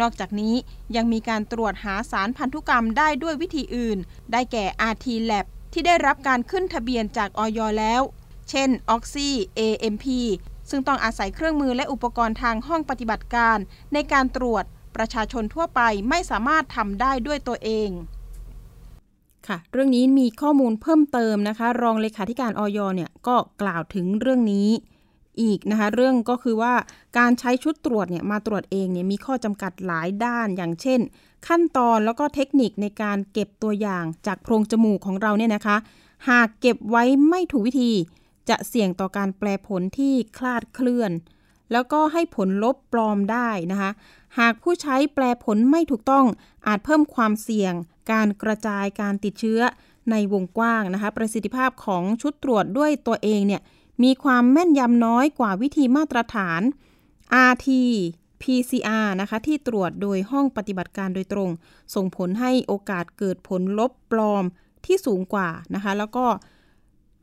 [0.00, 0.54] นอกจากนี้
[0.96, 3.98] ยังมีการตรวจหาสารพันธุกรรมได้ด้วยวิธีอื่น
[4.32, 5.46] ได้แก่ RT-Lab
[5.78, 8.02] ที่ได้รับการขึ้นทะเบียนจากออยแล้ว
[8.50, 10.04] เช่น Oxy AMP
[10.70, 13.58] ซึ่งต้องอาศัยเครื่องมือและอุปกรณ์ทางห้องปฏิบัติการ
[13.92, 14.64] ในการตรวจ
[14.96, 17.90] ประชาชนทั่วไปไม่สามารถทำได้ด้วยตัวเอง
[19.48, 24.68] ค่ะเรื่องนี้มีข้อมูลเพิ่มเติมนะคะ รองเลขาธิการออยเนี่ยก็กล่าวถึงเรื่องนี้
[25.40, 26.74] อีกนะคะ เรื่องก็คือว่า
[27.18, 31.00] การใช้ชุดตรวจเนี่ยมาตรวจเองเนี่ยมีข้อจำกัดหลายด้านอย่างเช่น
[31.48, 35.76] ขั้นตอนแล้วก็เทคนิคในการเก็บตัวอย่างจากโพรงจมูกของเราเนี่ยนะคะ
[36.28, 37.92] หากเก็บไว้ไม่ถูกวิธี
[38.48, 41.12] จะเสี่ยงต่อการแปลผลที่คลาดเคลื่อน
[41.72, 43.90] แล้วก็ให้ผลลบปลอมได้นะคะ
[44.38, 46.26] หากผู้ใช้แปลผลไม่ถูกต้อง
[46.66, 47.72] อาจเพิ่มความเสี่ยง
[48.12, 49.60] การกระจายการติดเชื้อ
[50.10, 53.62] ในวงกว้างนะคะ ประสิทธิภาพของชุดตรวจด้วยตัวเองเนี่ย
[54.02, 56.60] มีความแม่นยำน้อยกว่าวิธีมาตรฐาน
[57.50, 57.68] RT
[58.42, 61.50] PCR นะคะที่ตรวจโดยห้องปฏิบัติการโดยตรง
[61.94, 64.44] ส่งผลให้โอกาสเกิดผลลบปลอม
[64.86, 66.26] ที่สูงกว่านะคะ แล้วก็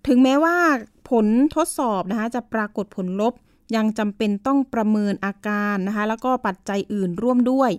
[0.08, 0.58] ถึงแม้ว่า
[1.10, 3.34] ผลทดสอบนะคะจะปรากฏผลลบ
[3.76, 7.72] ยังจำเป็นต้องประเมินอาการนะคะ แล้วก็ปัจจัยอื่นร่วมด้วย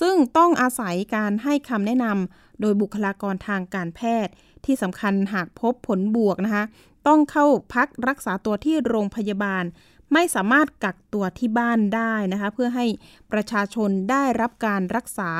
[0.00, 4.32] ซึ่งต้องอาศัยการให้คำแนะนำโดยบุคลากรทางการแพทย์
[4.64, 6.64] ที่สำคัญหากพบผลบวกนะคะ
[7.06, 9.64] ต้องเข้าพักรักษาตัวที่โรงพยาบาล
[10.12, 12.86] ไม่สามารถกักตัวที่บ้านได้นะคะ เพื่อให้
[13.32, 15.30] ประชาชนได้รับการรักษา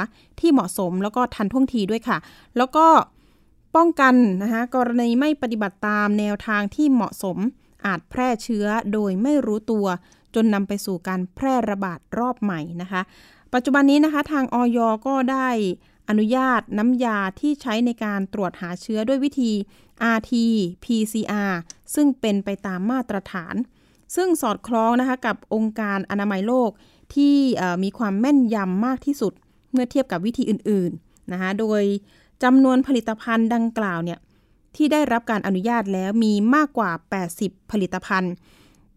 [0.40, 2.18] ที่เหมาะสมแล้วก็ทันท่วงทีด้วยค่ะ
[2.56, 2.87] แล้วก็
[3.76, 7.38] ป้องกันนะคะกรณีไม่ปฏิบัติตามแนวทางที่เหมาะสม
[7.87, 9.87] อาจแพร่เชื้อโดยไม่รู้ตัว
[10.35, 13.02] จนนำไปสู่การแพร่ระบาดรอบใหม่นะคะ
[13.54, 15.48] ปัจจุบันนี้นะคะทางออยก็ได้
[16.09, 19.52] อนุญาตน้ำยาที่ใช้ในการตรวจหาเชื้อด้วยวิธี
[20.16, 20.33] RT
[20.85, 21.52] PCR
[21.94, 23.54] ซึ่งเป็นไปตามมาตรฐาน
[24.14, 26.70] ซึ่งสอดคล้องนะคะกับองค์การอนามัยโลก
[27.14, 27.37] ที่
[27.83, 29.33] มีความแม่นยำมากที่สุด
[29.73, 31.83] เมื่อเทียบกับวิธีอื่นๆนะคะโดย
[32.42, 34.18] จำนวนผลิตภัณฑ์ดังกล่าวเนี่ย
[34.77, 36.90] ที่ได้รับการอนุญาตแล้วมีมากกว่า
[37.31, 38.33] 80 ผลิตภัณฑ์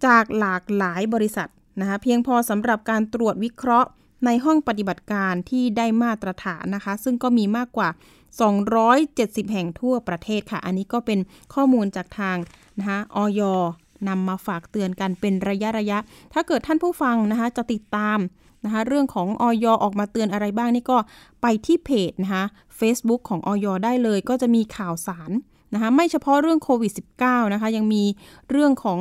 [0.06, 1.50] จากหลากหลายบริษัท
[1.80, 3.90] นะคะเพียงพอสำหรับการตรวจวิเคราะห์
[4.26, 7.90] ในห้องปฏิบัติการที่ได้มาตรฐานนะคะ ซึ่งก็มีมากกว่า
[8.92, 11.20] 270 แห่งทั่วประเทศค่ะ อันนี้ก็เป็น
[11.54, 12.38] ข้อมูลจากทาง
[12.80, 13.42] นะคะออย
[14.10, 15.98] นำมาฝากเตือนกันเป็นระยะระยะ
[16.34, 18.20] ถ้าเกิดท่านผู้ฟังนะคะจะติดตาม
[18.66, 20.98] นะคะเรื่องของออยออกมาเตือนอะไรบ้างนี่ก็
[21.42, 22.46] ไปที่เพจนะคะ
[22.80, 25.32] Facebook ของออยได้เลย ก็จะมีข่าวสาร
[25.74, 26.92] นะคะไม่เฉพาะเรื่องโควิด
[27.24, 28.04] -19 นะคะยังมี
[28.52, 29.00] เรื่องของ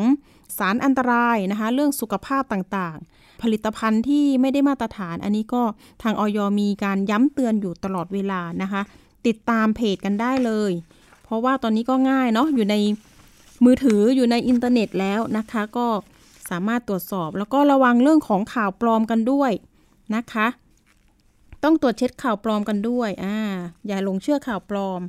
[0.58, 5.62] สารอันตรายนะคะเรื่องสุขภาพต่างๆ ผลิตภัณฑ์ที่ไม่ได้มาตรฐาน อันนี้ก็
[6.02, 8.82] ทางออยมีการย้ำเตือนอยู่ตลอดเวลานะคะ
[9.26, 10.72] ติดตามเพจกันได้เลย
[11.24, 12.76] เพราะว่าตอนนี้ก็ง่ายเนาะอยู่ใน
[13.64, 15.86] มือถืออยู่ในอินเทอร์เน็ตแล้วนะคะ ก็
[16.50, 19.52] สามารถตรวจสอบ แล้วก็ระวังเรื่องของข่าวปลอมกันด้วย
[20.14, 20.46] นะคะ
[21.64, 23.36] ต้องตรวจเช็คข่าวปลอมกันด้วยอ่า
[23.86, 25.00] อย่าหลงเชื่อข่าวปลอม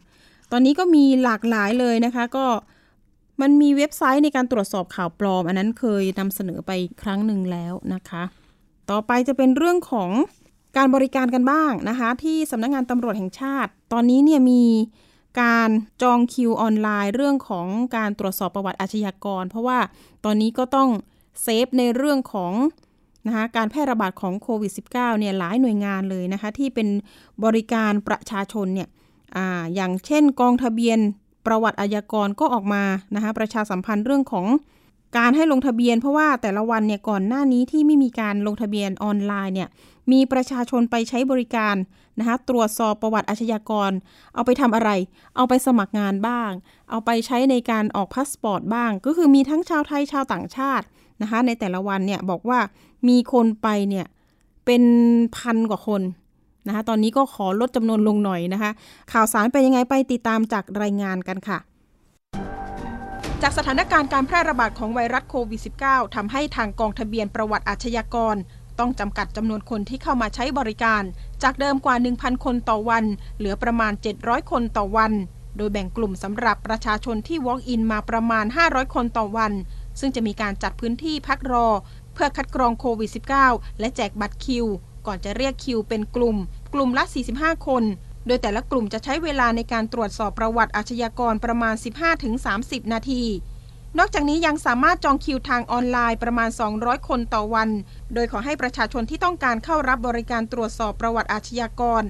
[0.52, 2.46] ตอนนี้ก็มีหลากหลายเลยนะคะ ก็
[3.42, 8.24] มันมีเว็บไซต์ในการตรวจสอบข่าวปลอม อันนั้นเคยนำเสนอไปครั้งหนึ่งแล้วนะคะ
[8.92, 10.12] ต่อไปจะเป็นเรื่องของ
[10.78, 14.62] การบริการกันบ้างนะคะ ที่สำนักงงานตำรวจแห่งชาติ ตอนนี้เนี่ยมี
[15.42, 15.70] การ
[16.02, 17.68] จองคิวออนไลน์ เรื่องของ
[17.98, 19.80] การตรวจสอบประวัติอาชญากร เพราะว่า
[20.26, 20.90] ตอนนี้ก็ต้อง
[21.42, 22.54] เซฟในเรื่องของ
[23.28, 26.88] นะคะการแพร่ระบาดของโควิด -19 เนี่ยหลายหน่วยงานเลยนะคะที่เป็น
[27.44, 28.90] บริการประชาชนเนี่ย
[29.36, 29.40] อ
[29.76, 31.00] อย่างเช่นกองทะเบียน
[31.46, 32.84] ประวัติอาชญากรก็ออกมา
[33.16, 34.46] นะคะประชาสัมพันธ์เรื่องของ
[35.18, 39.70] การให้ลงทะเบียนเพราะว่าแต่ละวันเนี่ยก่อนหน้านี้ที่ไม่มีการลงทะเบียนออนไลน์เนี่ย
[40.12, 41.76] มีประชาชนไปใช้บริการ
[42.20, 43.92] นะคะตรวจสอบประวัติอาชญากร
[44.34, 44.90] เอาไปทำอะไร
[45.36, 46.52] เอาไปสมัครงานบ้าง
[46.90, 50.86] เอาไปใช้ในการออกพาสปอร์ตบ้าง ก็คือมีทั้งชาวไทยชาวต่างชาติ
[51.22, 52.60] นะคะในแต่ละวันเนี่ยบอกว่า
[53.08, 54.06] มีคนไปเนี่ย
[54.66, 54.84] เป็น
[55.38, 56.02] พันกว่าคน
[56.68, 58.72] นะคะตอนนี้ก็ขอลดจำนวนลงหน่อยนะคะ
[59.12, 61.60] ข่าวสารเป็นยังไงไปติดตามจากรายงานกันค่ะ
[63.46, 68.36] จากสถานการณ์การแพร่ระบาดของไวรัสโควิด -19 ทำให้ทางกองทะเบียนประวัติอาชญากร
[68.80, 71.04] ต้องจำกัดจำนวนคนที่เข้ามาใช้บริการ
[71.44, 73.06] จากเดิมกว่า 1,000 คนต่อวัน
[73.38, 75.12] เหลือประมาณ 700 คนต่อวัน
[75.58, 79.54] โดยแบ่งกลุ่มสำหรับประชาชนที่ Walk-in มาประมาณ 500 คนต่อวัน
[80.00, 81.68] ซึ่งจะมีการจัดพื้นที่พักรอ
[82.14, 83.10] เพื่อคัดกรองโควิด
[83.46, 84.66] -19 และแจกบัตรคิว
[85.08, 86.38] ก่อนจะเรียกคิวเป็นกลุ่ม
[86.74, 87.04] กลุ่มละ
[87.36, 87.84] 45 คน
[88.26, 91.76] โดยแต่ละกลุ่มจะใช้เวลาในการตรวจสอบประวัติอาชญากรประมาณ
[92.34, 93.24] 15-30 นาที
[93.98, 97.70] นอกจากนี้ยังสามารถจองคิวทางออนไลน์ประมาณ 200 คนต่อวัน
[98.14, 102.04] โดยขอให้ประชาชนที่ต้องการเข้ารับบริการตรวจสอบประวัติอาชญากร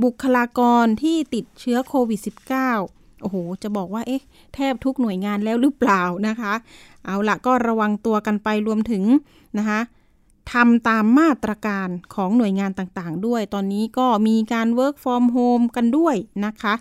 [0.02, 2.20] บุคลากรที่ติดเชื้อโควิด
[2.66, 4.22] -19 โอ้โห จะบอกว่าเอ๊ะ
[4.54, 6.52] แทบทุกหน่วยงานแล้วหรือเปล่านะคะ
[7.06, 9.04] เอาละก็ระวังตัวกันไปรวมถึง
[9.58, 9.80] นะคะ
[10.52, 16.74] ทำตามมาตรการของหน่วยงานต่างๆ ด้วย ตอนนี้ก็มีการ work from home กันด้วยนะคะ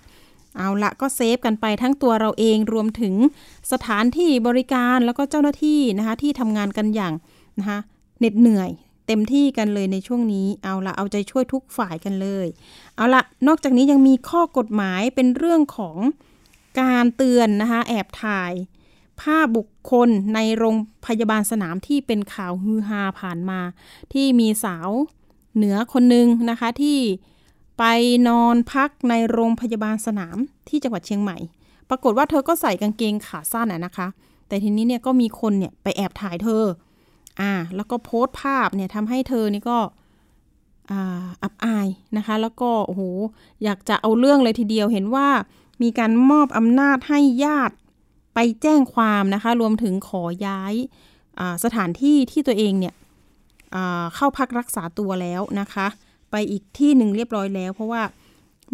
[0.58, 3.16] เอาละก็เซฟกันไปทั้งตัวเราเองรวมถึง
[3.72, 7.14] สถานที่บริการแล้วก็เจ้าหน้าที่นะคะที่ทำงานกันอย่าง
[7.60, 7.80] นะคะ
[8.20, 8.70] เหน็ดเหนื่อย
[9.08, 12.48] เต็มที่กันเลยในช่วงนี้ เอาละเอาใจช่วยทุกฝ่ายกันเลย
[12.96, 15.98] เอาละนอกจากนี้ยังมีข้อกฎหมายเป็นเรื่องของ
[16.82, 18.52] การเตือนนะคะแอบถ่าย
[19.22, 23.60] ภาพบุคคลในโรงพยาบาลสนามที่เป็นข่าวฮือฮาผ่านมา
[24.14, 24.90] ที่มีสาว
[25.56, 27.00] เหนือคนหนึ่งนะคะที่
[27.80, 27.84] ไป
[28.28, 30.38] นอนพักในโรงพยาบาลสนาม
[30.70, 31.38] ที่จังหวัดเชียงใหม่
[31.90, 34.08] ปรากฏว่าเธอก็ใส่กางเกงขาสั้นอะนะคะ
[34.48, 36.64] แต่ทีนี้เนี่ยก็มีคนเนี่ยไปแอบถ่ายเธอ
[37.42, 39.80] อ่า แล้วก็โพสต์ภาพเนี่ยทำให้เธอนี่ก็
[41.44, 43.02] อับอายนะคะ แล้วก็โอ้โห
[43.64, 45.28] อยากจะเอาเรื่องเลยทีเดียวเห็นว่า
[45.82, 47.76] มีการมอบอำนาจให้ญาติ
[48.34, 50.74] ไปแจ้งความนะคะ รวมถึงขอย้าย
[51.64, 52.94] สถานที่ที่ตัวเองเนี่ย
[54.16, 55.88] เข้าพักรักษาตัวแล้วนะคะ
[56.32, 58.04] ไปอีกที่หนึ่งเรียบร้อยแล้ว เพราะว่า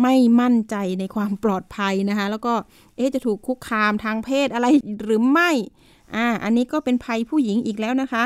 [0.04, 2.54] ไม่มั่นใจในความปลอดภัยนะคะ แล้วก็
[2.96, 4.68] เอ๊จะถูกคุกคามทางเพศอะไร
[5.04, 5.52] หรือไม่
[6.16, 8.24] อ่าอันนี้ก็เป็นภัยผู้หญิงอีกแล้วนะคะ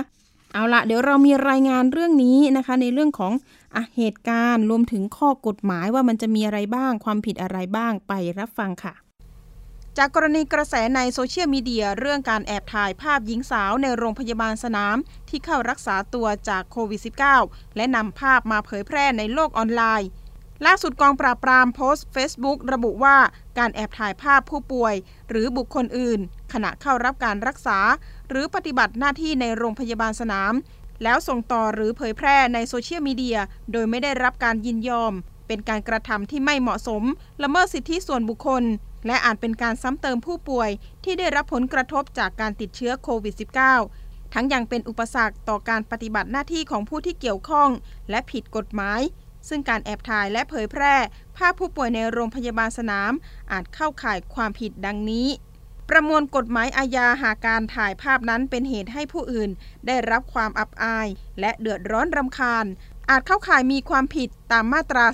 [0.53, 3.33] เอาละเดี๋ยวเรามีรายงานเรื่องนี้นะคะ ในเรื่องของ
[3.75, 8.93] อเหตุการณ์รวมถึงข้อกฎหมายว่ามันจะมีอะไรบ้าง ความผิดอะไรบ้างไปรับฟังค่ะ
[9.97, 14.97] จากกรณีกระแสในโซเชียลมีเดียเรื่องการแอบถ่ายภาพหญิงสาวในโรงพยาบาลสนาม
[15.29, 17.01] ที่เข้ารักษาตัวจากโควิด
[17.39, 20.09] -19 และนำภาพมาเผยแพร่ในโลกออนไลน์
[20.65, 23.17] ล่าสุดกองปราบปรามโพสต์ Facebook ระบุว่า
[23.57, 24.95] การแอบถ่ายภาพผู้ป่วย
[25.29, 26.19] หรือบุคคลอื่น
[26.53, 27.79] ขณะเข้ารับการรักษา
[28.29, 30.53] หรือปฏิบัติหน้าที่ในโรงพยาบาลสนาม
[31.03, 33.37] แล้วส่งต่อหรือเผยแพร่ในโซเชียลมีเดีย
[33.71, 35.13] โดยไม่ได้รับการยินยอม
[35.47, 37.03] เป็นการกระทำที่ไม่เหมาะสม
[37.43, 38.63] ละเมิดสิทธิส่วนบุคคล
[39.05, 40.69] และอาจเป็นการซ้ำเติมผู้ป่วย
[41.03, 43.35] ที่ได้รับผลกระทบจากการติดเชื้อโควิด
[43.79, 47.69] -19 ทั้งยังเป็นอุปสรรคต่อการปฏิบัติหน้าที่ของผู้ที่เกี่ยวข้อง
[48.09, 49.01] และผิดกฎหมาย
[49.49, 50.95] ซึ่งการแอบถ่ายและเผยแพร่
[51.37, 53.11] ภาพผู้ป่วยในโรงพยาบาลสนาม
[53.51, 55.27] อาจเข้าข่ายความผิดดังนี้
[55.89, 59.49] ประมวลกฎหมายอาญาหากการถ่ายภาพนั้นเป็นเหตุให้ผู้อื่น
[59.87, 61.07] ได้รับความอับอาย
[61.39, 62.65] และเดือดร้อนรำคาญ
[63.09, 65.05] อาจเข้าข่ายมีความผิดตามมาตรา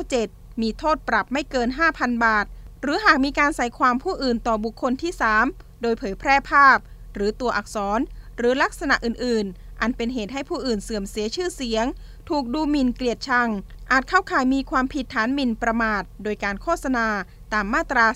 [0.00, 2.46] 397 มีโทษปรับไม่เกิน 5,000 บาท
[2.88, 5.12] หรือหากมีการใส่ความผู้อื่นต่อบุคคลที่
[5.46, 6.78] 3 โดยเผยแพร่ภาพ
[7.14, 8.00] หรือตัวอักษร
[8.36, 11.86] หรือลักษณะอื่น ๆ อันเป็นเหตุให้ผู้อื่นเสื่อมเสียชื่อเสียง
[12.28, 13.48] ถูกดูหมิ่นเกลียดชัง
[13.90, 17.06] อาจเข้าข่ายมีความผิดฐานหมิ่นประมาท โดยการโฆษณา
[17.52, 18.06] ตามมาตรา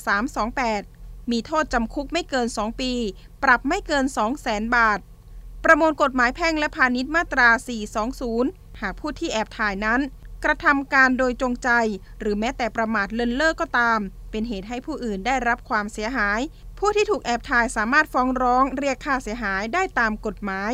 [0.60, 2.92] 328 มีโทษจำคุกไม่เกิน 2 ปี
[3.42, 4.98] ปรับไม่เกิน 2 0 0แสนบาท
[5.64, 7.48] ประมวลกฎหมายแพ่งและพาณิชย์มาตรา
[8.14, 10.00] 420 หากผู้ที่แอบถ่ายนั้น
[10.44, 11.70] กระทำการโดยจงใจ
[12.20, 14.00] หรือแม้แต่ประมาทเลินเล่อก็ตาม
[14.30, 16.40] เป็นเหตุให้ผู้อื่นได้รับความเสียหาย
[16.78, 20.72] ผู้ที่ถูกแอบถ่ายสามารถฟ้องร้องเรียกค่าเสียหายได้ตามกฎหมาย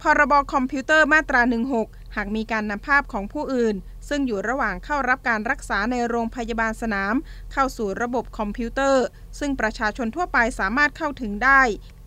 [0.00, 1.40] พรบคอมพิวเตอร์มาตรา
[1.78, 3.74] 16 หากมีการนำภาพของผู้อื่น
[4.08, 7.14] ซึ่งอยู่ระหว่างเข้ารับการรักษาในโรงพยาบาลสนาม
[7.52, 9.04] เข้าสู่ระบบคอมพิวเตอร์
[9.38, 11.62] ซึ่งประชาชนทั่วไปสามารถเข้าถึงได้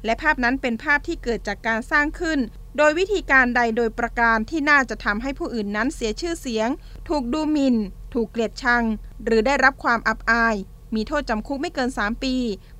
[0.06, 2.40] และภาพนั้นเป็นภาพที่เกิดจากการสร้างขึ้น
[2.78, 6.70] โดยวิธีการใดโดยประการที่น่าจะทำให้ผู้อื่นนั้นเสียชื่อเสียง
[7.10, 7.76] ถูกดูหมิ่น
[8.14, 8.84] ถูกเกลียดชัง
[9.24, 10.56] หรือได้รับความอับอาย
[10.96, 12.36] มีโทษจำคุกไม่เกิน 3 ปี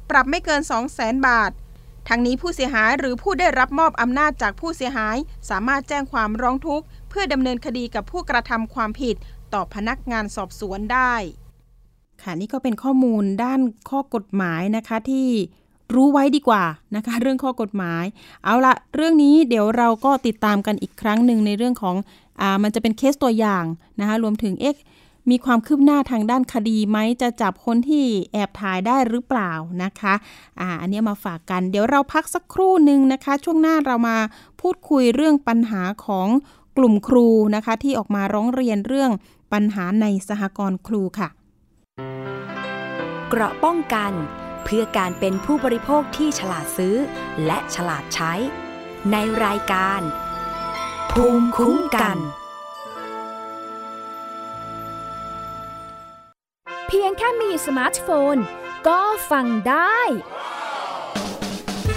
[0.10, 1.52] ปรับไม่เกิน 2 0 0แสนบาท
[2.10, 5.18] ทั้งนี้ผู้เสียหายหรือผู้ได้รับมอบอำนาจจากผู้เสียหาย
[5.50, 9.16] สามารถแจ้งความร้องทุกข์ เพื่อดำเนินคดีกับผู้กระทำความผิด
[9.54, 11.14] ต่อพนักงานสอบสวนได้
[12.22, 15.30] ค่ะนี่ก็เป็นข้อมูลด้านข้อกฎหมายนะคะที่
[15.94, 16.64] รู้ไว้ดีกว่า
[16.96, 18.04] นะคะ เรื่องข้อกฎหมาย
[18.44, 21.96] เอาละเรื่องนี้เดี๋ยวเราก็ติดตามกันอีกครั้งหนึ่งในเรื่องของ
[22.42, 23.66] อ่ามันจะเป็นเคสตัวอย่าง
[24.00, 24.76] นะคะรวมถึงเอ๊ะ
[25.32, 29.52] มีความคืบหน้าทางด้านคดีไหมจะจับคนที่แอบถ่ายได้หรือเปล่า
[29.84, 30.14] นะคะ
[30.60, 34.18] อ่าอันนี้มาฝากกัน เดี๋ยวเราพักสักครู่หนึ่งนะคะ ช่วงหน้าเรามา
[34.62, 36.28] พูดคุยเรื่องปัญหาของ
[36.78, 39.12] กลุ่มครูนะคะ ที่ออกมาร้องเรียนเรื่อง
[39.54, 41.30] ปัญหาในสหกรณ์ครูค่ะ
[43.30, 44.12] เกราะป้องกัน
[44.66, 46.96] เพื่อการเป็นผู้บริโภคที่ฉลาดซื้อ
[47.46, 48.34] และฉลาดใช้
[49.12, 50.02] ในรายการ
[51.12, 52.18] ภูมิคุ้มกัน
[56.88, 58.36] เพียงแค่มีสมาร์ทโฟน
[58.88, 59.02] ก็
[59.32, 60.00] ฟังได้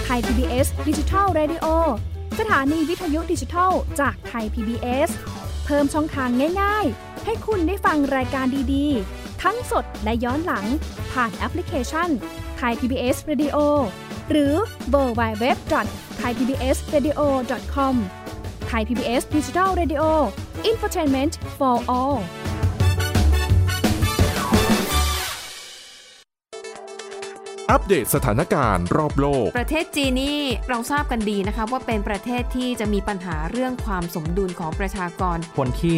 [0.03, 1.65] Thai PBS Digital Radio
[2.39, 5.09] สถานีวิทยุดิจิทัลจากไทย PBS
[5.65, 6.29] เพิ่มช่องทาง
[6.61, 10.65] ง่าย ๆ ให้คุณได้ฟังรายการดีๆ ทั้งสดและย้อนหลัง
[11.11, 12.09] ผ่านแอปพลิเคชัน
[12.59, 13.57] Thai PBS Radio
[14.29, 14.53] หรือ
[14.89, 15.57] เว็บ thaipbsradio.com
[16.17, 20.03] ไทยพีบีเอส Digital Radio
[20.65, 22.19] Infotainment for all
[27.71, 35.97] อัปเดตสถานการณ์รอบโลก ประเทศจีนนี่เราทราบกันดีนะคะว่าเป็นประเทศที่จะมีปัญหาเรื่องความสมดุลของประชากร คนที่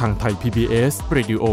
[0.00, 1.44] ทางไทย PBS Radio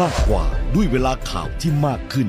[0.00, 2.28] มากกว่าด้วยเวลาข่าวที่มากขึ้น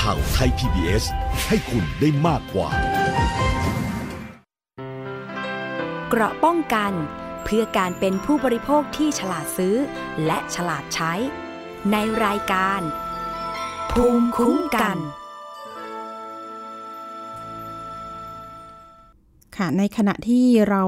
[0.00, 1.04] ข่าวไทย PBS
[1.48, 2.68] ให้คุณได้มากกว่า
[6.08, 6.92] เกราะป้องกัน
[7.44, 9.76] เพื่อการเป็นผู้บริโภคที่ฉลาดซื้อ
[10.26, 11.12] และฉลาดใช้
[11.92, 12.80] ในรายการ
[13.90, 14.96] ภูมิคุ้มกัน
[19.56, 20.84] ค่ะในขณะที่เรา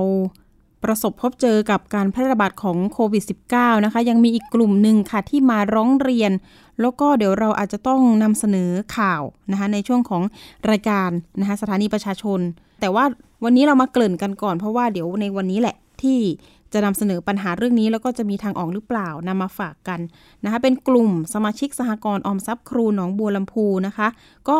[0.84, 3.24] ประสบพบเจอกับการแพร่ระบาดของโควิด
[3.54, 6.32] -19 นะคะ ยังมีอีกกลุ่มหนึ่งค่ะที่มาร้องเรียน
[6.80, 10.22] แล้วก็เดี๋ยวเราอาจจะต้องนำเสนอข่าวนะคะในช่วงของ
[10.70, 11.10] รายการ
[11.40, 12.40] นะคะสถานีประชาชน
[12.80, 13.04] แต่ว่า
[13.44, 16.18] วันนี้เรามาเกริ่นกันก่อน เพราะว่าเดี๋ยวในวันนี้แหละที่
[16.72, 20.00] จะนำเสนอปัญหาเรื่องนี้แล้วก็จะมีทางออกหรือเปล่านำมาฝากกัน
[20.44, 24.08] นะคะเป็นกลุ่มสมาชิกสหกรณ์ออมทรัพย์ครูหนองบัวลำพูนะคะ
[24.48, 24.58] ก็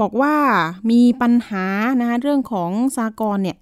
[0.00, 0.34] บอกว่า
[0.90, 1.64] มีปัญหา
[2.00, 3.56] นะคะเรื่องของสหกรณ์เนี่ย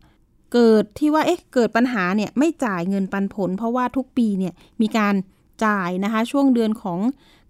[0.53, 5.15] เกิดที่ว่าเอ๊ะเกิดปัญหาเนี่ยไม่จ่ายเงินปันผล เพราะว่าทุกปีเนี่ยมีการ
[5.65, 6.99] จ่ายนะคะช่วงเดือนของ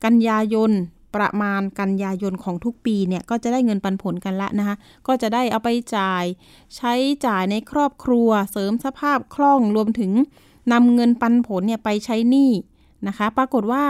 [0.05, 0.71] กันยายน
[1.17, 4.77] ประมาณกันยายนของทุกปีเนี่ยก็จะได้เงินปันผลกันละนะคะ
[5.07, 6.25] ก็จะได้เอาไปจ่าย
[6.77, 6.95] ใช้
[7.27, 10.13] จ่ายในครอบครัว เสริมสภาพคล่องรวมถึง
[10.73, 12.51] นำเงินปันผลเนี่ยไปใช้หนี้
[13.09, 13.85] นะคะ ปรากฏว่า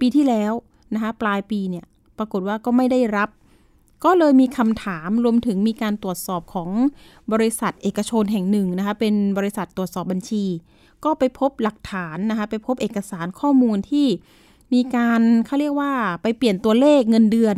[0.00, 0.52] ปีที่แล้ว
[0.94, 1.84] นะคะปลายปีเนี่ย
[2.18, 3.28] ปรากฏว่าก็ไม่ได้รับ
[4.04, 6.70] ก็เลยมีคำถามรวมถึงมีการตรวจสอบของ
[7.32, 10.44] บริษัทเอกชนแห่งหนึ่งนะคะ เป็นบริษัทตรวจสอบบัญชี
[11.04, 14.06] ก็ไปพบหลักฐานนะคะ ไปพบเอกสารข้อมูลที่
[14.74, 15.92] มีการเขาเรียกว่า
[16.22, 17.56] ไปเปลี่ยนตัวเลขเงินเดือน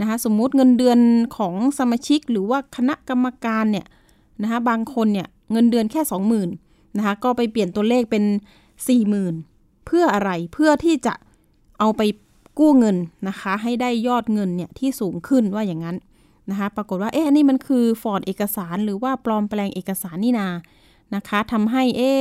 [0.00, 0.98] นะคะสมมุติเงินเดือน
[1.36, 3.86] ของสมาชิกหรือว่าคณะกรรมการเนี่ย
[4.42, 6.00] นะคะบางคนเนี่ยเงินเดือนแค่
[6.48, 8.24] 20,000นะคะก็ไปเปลี่ยนตัวเลขเป็น
[9.04, 11.14] 40,000 เพื่ออะไรเพื่อที่จะ
[11.78, 12.02] เอาไป
[12.58, 12.96] กู้เงิน
[13.28, 15.96] นะคะ ให้ได้ยอดเงินเนี่ยที่สูงขึ้นว่าอย่างนั้น
[16.50, 20.48] นะคะ ปรากฏว่าเอ๊ะนนี้มันคือฟอร์ดเอกสารหรือว่าปลอมแปลงเอกสารนี่นา
[21.14, 22.12] นะคะทำให้เอ๊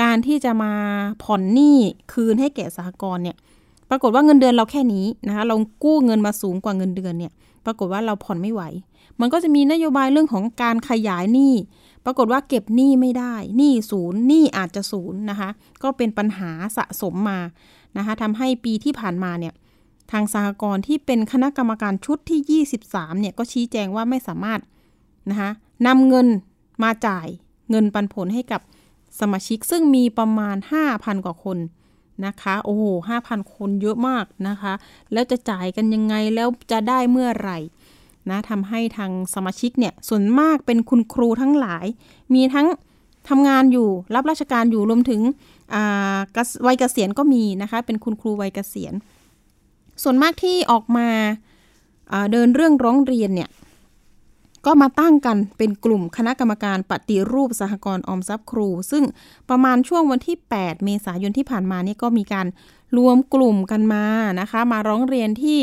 [0.00, 0.72] การที่จะมา
[1.22, 1.76] ผ่อนหนี้
[2.12, 3.36] คืนให้แก่สหกรณ์เนี่ย
[3.90, 5.54] ปรากฏว่าเงินเดือนเราแค่นี้นะคะเรา
[5.84, 7.32] กู้เงินมาสูงกว่าเงินเดือนเนี่ย
[7.64, 8.62] ปรากฏว่าเราผ่อนไม่ไหว
[9.20, 11.54] มันก็จะมีนโยบายเรื่องของการขยายหนี้
[12.04, 15.50] ปรากฏว่าเก็บหนี้ไม่ได้หนี้ศูนย์หนี้อาจจะศูนย์นะคะ
[15.82, 17.38] ก็เป็นปัญหาสะสมมา
[17.96, 19.54] นะคะทำให้ปีที่ผ่านมาเนี่ย
[20.12, 24.60] ทางสหกรณ์ที่เป็นคณะกรรมการชุดที่ 23 เนี่ยก็ชี้แจงว่าไม่สามารถ
[25.30, 25.50] นะคะ
[25.86, 26.26] นำเงิน
[26.82, 27.26] มาจ่าย
[27.70, 28.60] เงินปันผลให้กับ
[29.20, 30.56] สมาชิกซึ่งมีประมาณ
[30.90, 31.58] 5,000 กว่าคน
[32.26, 32.84] นะคะ โอ้โห
[33.20, 34.72] 5,000 คนเยอะมากนะคะ
[35.12, 37.58] แล้วจะจ่ายกันยังไงแล้วจะได้เมื่อไหร่
[38.30, 41.86] นะทำให้ทางสมาชิกเนี่ยส่วนมากเป็นคุณครูทั้งหลาย
[42.34, 42.66] มีทั้ง
[43.28, 45.20] ทำงานอยู่รับราชการอยู่รวมถึง
[46.66, 48.94] วัยเกษียณก็มีนะคะ เป็นคุณครูวัยเกษียณ
[50.02, 51.08] ส่วนมากที่ออกมา
[52.32, 53.50] เดินเรื่องร้องเรียนเนี่ย
[54.66, 59.04] ก็มาตั้งกันเป็นกลุ่มคณะกรรมการปฏิรูปสหกรณ์ออมทรัพย์ครู ซึ่ง
[59.48, 62.46] ประมาณช่วงวันที่ 8 เมษายนที่ผ่านมานี่ก็มีการ
[62.96, 64.04] รวมกลุ่มกันมา
[64.40, 65.60] นะคะ มาร้องเรียนที่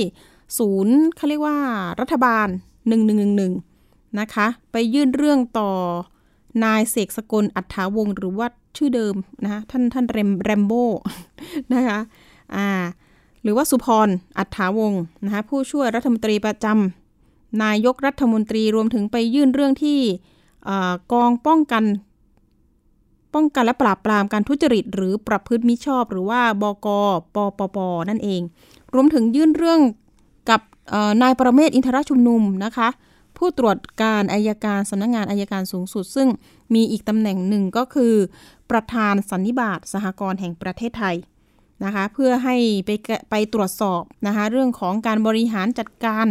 [0.57, 1.57] ศูนย์เขาเรียกว่า
[1.99, 2.47] รัฐบาล
[3.33, 5.71] 1111 นะคะ ไปยื่นเรื่องต่อ
[6.63, 8.47] นายเสกสกลอัฏฐาวงหรือว่า
[8.77, 10.85] ชื่อเดิมนะคะท่านท่านเรมแรมโบ้
[11.73, 11.99] นะคะ
[12.55, 12.67] อ่า
[13.43, 14.93] หรือว่าสุพรอัฏฐาวง
[15.25, 19.99] นะคะผู้ช่วยรัฐมนตรีประจำนายกรัฐมนตรีรวมถึงไปยื่นเรื่องที่
[21.11, 21.83] กองป้องกัน
[23.33, 26.87] ป้องกันและปราบปรามการทุจริต หรือประพฤติมิชอบ หรือว่าบก
[27.35, 27.77] ปปป
[28.09, 28.41] นั่นเอง
[28.93, 29.79] รวมถึงยื่นเรื่อง
[30.49, 30.61] กับ
[31.21, 32.89] นายประเมศอินทรชุมนุมนะคะ
[33.45, 36.29] ผู้ตรวจการอายการสำนักงงานอายการสูงสุด ซึ่ง
[36.75, 38.13] มีอีกตำแหน่งหนึ่งก็คือ
[38.71, 41.15] ประธานสันนิบาตสหกรณ์แห่งประเทศไทย
[41.83, 42.89] นะคะเพื่อให้ไป
[43.29, 46.27] ไปตรวจสอบนะคะเรื่องของการบริหารจัดการ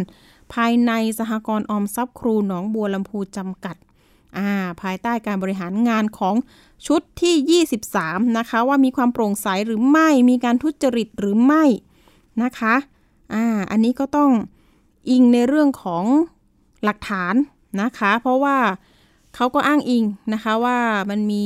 [0.54, 3.76] ภายในสหกรณ์ออมทรัพย์ครูหนองบัวลำพูจำกัด
[4.36, 4.50] อ่า
[4.82, 6.34] ภายใต้การบริหารงานของ
[6.86, 11.64] ชุดที่ 23 นะคะ ว่ามีความโปร่งใสหรือไม่มีการทุจริตหรือไม่
[12.42, 12.74] นะคะ
[13.34, 14.30] อ่าอันนี้ก็ต้อง
[15.10, 16.04] อิงในเรื่องของ
[16.84, 17.34] หลักฐาน
[17.82, 18.56] นะคะ เพราะว่า
[19.34, 20.78] เขาก็อ้างอิงนะคะว่า
[21.10, 21.44] มันมี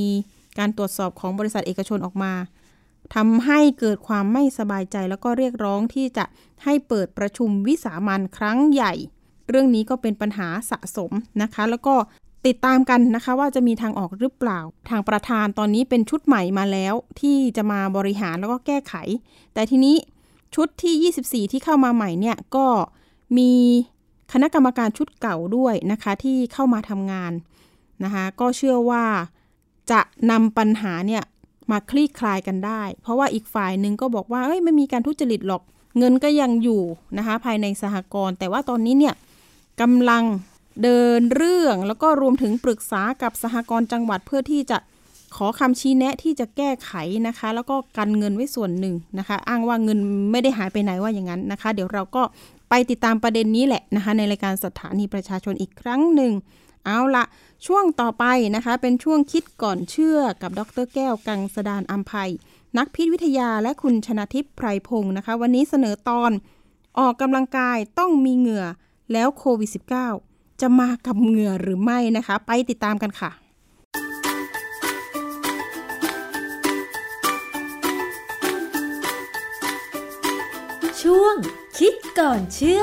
[0.59, 2.33] การตรวจสอบของบริษัทเอกชนออกมา
[3.15, 6.25] ทำให้เกิดความไม่สบายใจแล้วก็เรียกร้องที่จะ
[6.65, 8.93] ให้เปิดประชุมวิสามันครั้งใหญ่
[9.49, 11.13] เรื่องนี้ก็เป็นปัญหาสะสม
[11.43, 11.95] นะคะ แล้วก็
[12.47, 14.61] ติดตามกันนะคะว่าจะมีทางออกหรือเปล่า
[14.91, 18.95] ทางประธานตอนนี้เป็นชุดใหม่มาแล้ว ที่จะมาบริหารแล้วก็แก้ไข
[19.55, 19.97] แต่ทีนี้
[20.55, 22.67] ชุดที่ 24 ที่เข้ามาใหม่เนี่ยก็
[23.39, 23.53] มี
[24.33, 27.33] คณะกรรมการชุดเก่าด้วยนะคะที่เข้ามาทำงาน
[28.05, 29.05] นะคะก็เชื่อว่า
[29.91, 30.01] จะ
[30.31, 31.23] นำปัญหาเนี่ย
[31.71, 35.63] มาคลี่คลายกันได้ เพราะว่าอีกฝ่ายหนึ่งก็บอกว่าเอ้ยไม่มีการทุจริตหรอก
[35.99, 36.83] เงินก็ยังอยู่
[37.19, 39.15] นะคะภายในสหกรณ์แต่ว่าตอนนี้เนี่ย
[39.81, 40.23] กำลัง
[40.83, 44.79] เดินเรื่องแล้วก็รวมถึงปรึกษากับสหกรณ์จังหวัดเพื่อที่จะ
[45.37, 46.93] ขอคำชี้แนะที่จะแก้ไข
[47.27, 49.99] นะคะ แล้วก็กันเงินไว้ส่วนหนึ่งนะคะ อ้างว่าเงิน
[50.33, 52.23] ไม่ได้หายไปไหนว่าอย่างนั้นนะคะ เดี๋ยวเราก็
[52.69, 56.33] ไปติดตามประเด็นนี้แหละนะคะ ในรายการสถานีประชาชนอีกครั้งหนึ่ง
[56.85, 57.25] เอาละ
[57.67, 58.25] ช่วงต่อไป
[58.57, 62.31] นะคะ เป็นช่วงคิดก่อนเชื่อกับดรแก้วกังสดานอัมภัย
[62.79, 66.31] นักพิษวิทยาและคุณชนะทิพย์ไพรพงศ์นะคะ วันนี้เสนอตอน
[66.99, 68.67] ออกกำลังกายต้องมีเหงื่อ
[69.13, 69.71] แล้วโควิด
[70.15, 73.31] -19 จะมากับเหงื่อหรือไม่นะคะ ไปติดตามกันค่ะ
[81.03, 81.37] ช่วง
[81.79, 82.83] คิดก่อนเชื่อ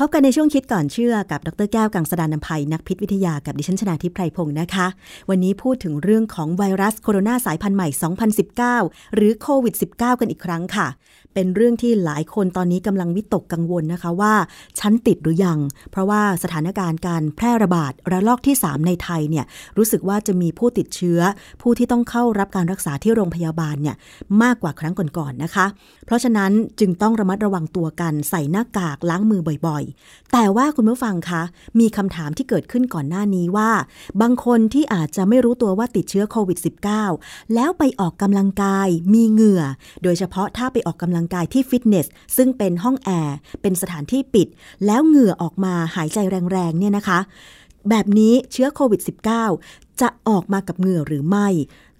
[0.00, 4.86] พบกันในช่วงคิดก่อนเชื่อกับดรแก้วกังสดานนภัยนักพิษวิทยากับดิฉันชนาทิพไพรพงศ์นะคะ
[5.30, 7.88] วันนี้พูดถึงเรื่องของไวรัสโคโรนาสายพันธุ์ใหม่
[8.72, 10.86] 2019 หรือโควิด -19 กันอีกครั้งค่ะ
[11.34, 14.34] เป็นเรื่องที่หลายคนตอนนี้กำลังวิตกกังวลนะคะว่า
[14.80, 15.58] ฉันติดหรือยัง
[15.90, 19.44] เพราะว่าสถานการณ์การแพร่ระบาดระลอกที่ 3 ในไทยเนี่ย
[19.76, 21.20] รู้สึกว่าจะมีผู้ติดเชื้อ
[21.62, 23.96] ผู้ที่ต้องเข้ารับการรักษาที่โรงพยาบาลเนี่ย
[24.42, 25.66] มากกว่าครั้งก่อนๆนะคะ
[26.06, 29.84] เพราะฉะนั้นจึงต้องระมัดระวังตัวกันใส่หน้ากากล้างมือบ่อย
[30.32, 31.42] แต่ว่าคุณผู้ฟังคะ
[31.80, 33.70] มีคำถามที่เกิดขึ้นก่อนหน้านี้ว่า
[34.20, 36.58] บางคนที่อาจจะไม่รู้ตัวว่าติดเชื้อโควิด
[37.06, 39.62] -19 แล้วไปออกกำลังกายมีเหงื่อ
[40.02, 44.48] โดยเฉพาะถ้าไปออกกำลังกายที่ฟิตเนส ซึ่งเป็นห้องแอร์ เป็นสถานที่ปิด
[44.86, 46.18] แล้วเหงื่อออกมาหายใจ
[46.52, 47.18] แรงๆเนี่ยนะคะ
[47.90, 49.00] แบบนี้เชื้อโควิด
[49.46, 51.48] -19 จะออกมากับเหงื่อหรือไม่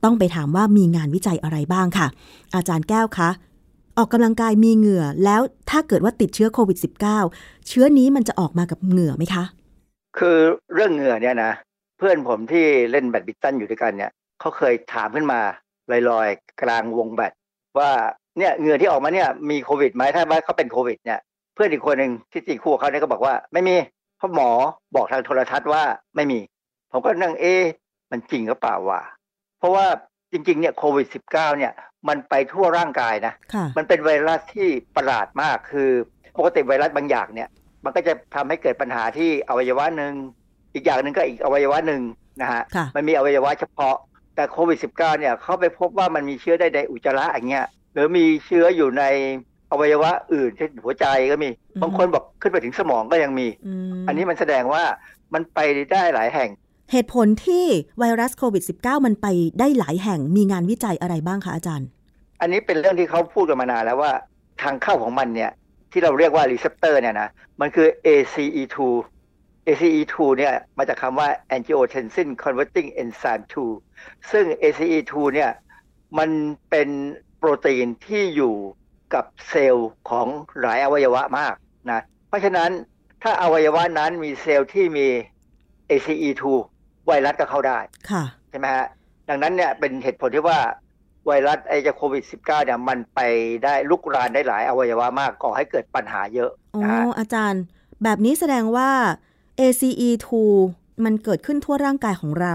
[0.05, 2.07] ต้องไปถามว่ามีงานวิจัยอะไรบ้างค่ะ
[2.55, 3.31] อาจารย์แก้วคะ
[3.99, 5.41] ออกกำลังกายมีเหงื่อ แล้ว
[5.71, 6.79] ถ้าเกิดว่าติดเชื้อโควิด
[7.23, 9.45] -19 เชื้อนี้มันจะออกมากับเหงื่อไหมคะ
[10.19, 10.39] คือ
[10.75, 11.53] เรื่องเหงื่อเนี่ยนะ
[11.99, 15.41] เพื่อนผมที่เล่นแบดมินตันอยู่ด้วยกันเนี่ยเขาเคยถามขึ้นมา
[16.11, 17.33] ลอยๆ กลางวงแบด
[17.79, 17.91] ว่า
[18.39, 21.21] เนี่ยเหงื่อที่ออกมาเนี่ยมีโควิดไหมถ้าว่าเขาเป็นโควิดเนี่ย
[21.55, 23.77] เพื่อนอีกคนหนึ่งที่ตีคู่เขาเนี่ยก็บอกว่าไม่มี
[24.17, 24.51] เพราะหมอ
[24.95, 25.83] บอกทางโทรทัศน์ว่า
[26.17, 26.41] ไม่มี
[26.93, 27.55] ผมก็นั่งเอ๊
[28.11, 29.03] มันจริงหรือเปล่าวะ
[29.59, 29.87] เพราะว่า
[30.33, 31.73] จริงๆเนี่ยโควิด -19 เนี่ย
[32.09, 33.35] มันไปทั่วร่างกายนะ
[33.77, 35.91] มันเป็นไวรัสที่ประหลาดมากคือ
[36.39, 37.49] ปกติไวรัสบางอย่างเนี่ย
[37.85, 40.13] มันก็จะทำให้เกิดปัญหาที่อวัยวะหนึ่ง
[40.75, 42.03] อีกอย่างหนึ่งก็อีกอวัยวะหนึ่ง
[42.41, 42.63] นะฮะ
[42.97, 43.97] มันมีอวัยวะเฉพาะ
[44.35, 49.05] แต่โควิด -19 เนี่ยเขาไปพบว่ามันมีเชื้อได้ในอุจจาระอย่างเงี้ยหรือมีเชื้ออยู่ใน
[49.73, 51.51] อวัยวะอื่นเช่นหัวใจก็มี
[51.83, 53.49] บางคนบอกขึ้นไปถึงสมองก็ยังมี
[54.07, 54.85] อันนี้มันแสดงว่า
[55.35, 55.59] มันไป
[55.93, 56.51] ได้หลายแห่ง
[56.93, 57.65] เหตุผลที่
[57.99, 59.27] ไวรัสโควิด -19 มันไป
[59.59, 61.89] ได้หลายแห่งมีงานวิจัยอะไรบ้างคะอาจารย์
[62.41, 64.13] อันนี้เป็นเรื่องที่เขาพูดกันมานานแล้วว่า
[64.63, 65.51] ทางเข้าของมันเนี่ย
[65.93, 67.29] ที่เราเรียกว่า receptor เนี่ยนะ
[67.61, 68.77] มันคือ ACE2
[69.67, 73.45] ACE2 เนี่ยมาจากคำว่า angiotensin converting enzyme
[73.87, 75.51] 2 ซึ่ง ACE2 เนี่ย
[76.19, 76.31] มัน
[76.71, 76.89] เป็น
[77.39, 78.55] โปรตีนที่อยู่
[79.15, 80.27] กับเซลล์ของ
[80.61, 81.55] หลายอวัยวะมาก
[81.91, 82.71] นะ เพราะฉะนั้น
[83.23, 85.07] ถ้าอวัยวะนั้นมีเซลล์ที่มี
[85.91, 86.45] ACE2
[87.09, 87.79] ไวรัสก็เข้าได้
[88.11, 88.87] ค่ะใช่ไหมฮะ
[89.29, 90.59] ดังนั้นเนี่ยเป็นเหตุผลที่ว่า
[91.27, 93.21] ไวรัสไอจะโควิด -19 เนี่ยมันไป
[93.65, 97.63] ได้ลุกรานได้หลายอวัยวะมากก่อให้เกิดปัญหาเยอะอ๋อนะฮะอาจารย์
[98.03, 98.91] แบบนี้แสดงว่า
[99.61, 100.29] ACE2
[101.05, 102.55] มันเกิดขึ้นทั่วร่างกายของเรา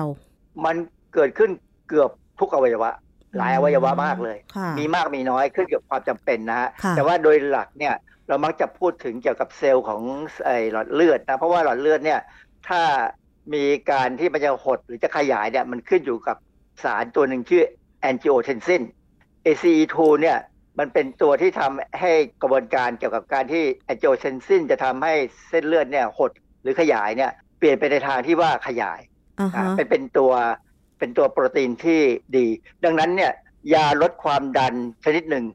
[0.66, 0.76] มัน
[1.14, 1.49] เกิดขึ้น
[1.89, 2.91] เกือบทุกอวัยวะ
[3.38, 7.95] หลายอวัยวะมากเลยค่ะมีมากมีน้อยขึ้นกับความจำเป็นนะฮะค่ะแต่ว่าโดยหลักเนี่ย
[8.28, 10.01] เรามักจะพูดถึงเกี่ยวกับเซลล์ของ
[10.45, 12.20] ไอหลอดเลือดนะ เพราะว่าหลอดเลือดเนี่ย
[12.68, 12.82] ถ้า
[13.54, 16.38] มีการที่มันจะหดหรือจะขยายเนี่ยมันขึ้นอยู่กับ
[16.84, 17.64] สารตัวหนึ่งชื่อ
[18.10, 18.82] angiotensin
[19.46, 20.38] ACE2 เนี่ย
[20.80, 25.14] มันเป็นตัวที่ทำให้กระบวนการเกี่ยวกับการที่ angiotensin จะทำให้
[25.50, 26.32] เส้นเลือดเนี่ยหด
[26.62, 29.00] หรือขยายเนี่ยเปลี่ยนไปในทางที่ว่าขยาย
[29.39, 30.32] อ่าฮะอ่าเป็นเป็นตัว
[31.00, 32.02] เป็นตัวโปรตีนที่
[32.38, 32.46] ดี
[32.84, 33.32] ดังนั้นเนี่ย
[33.74, 34.74] ยาลดความดัน
[35.06, 35.46] ชนิดหนึ่ง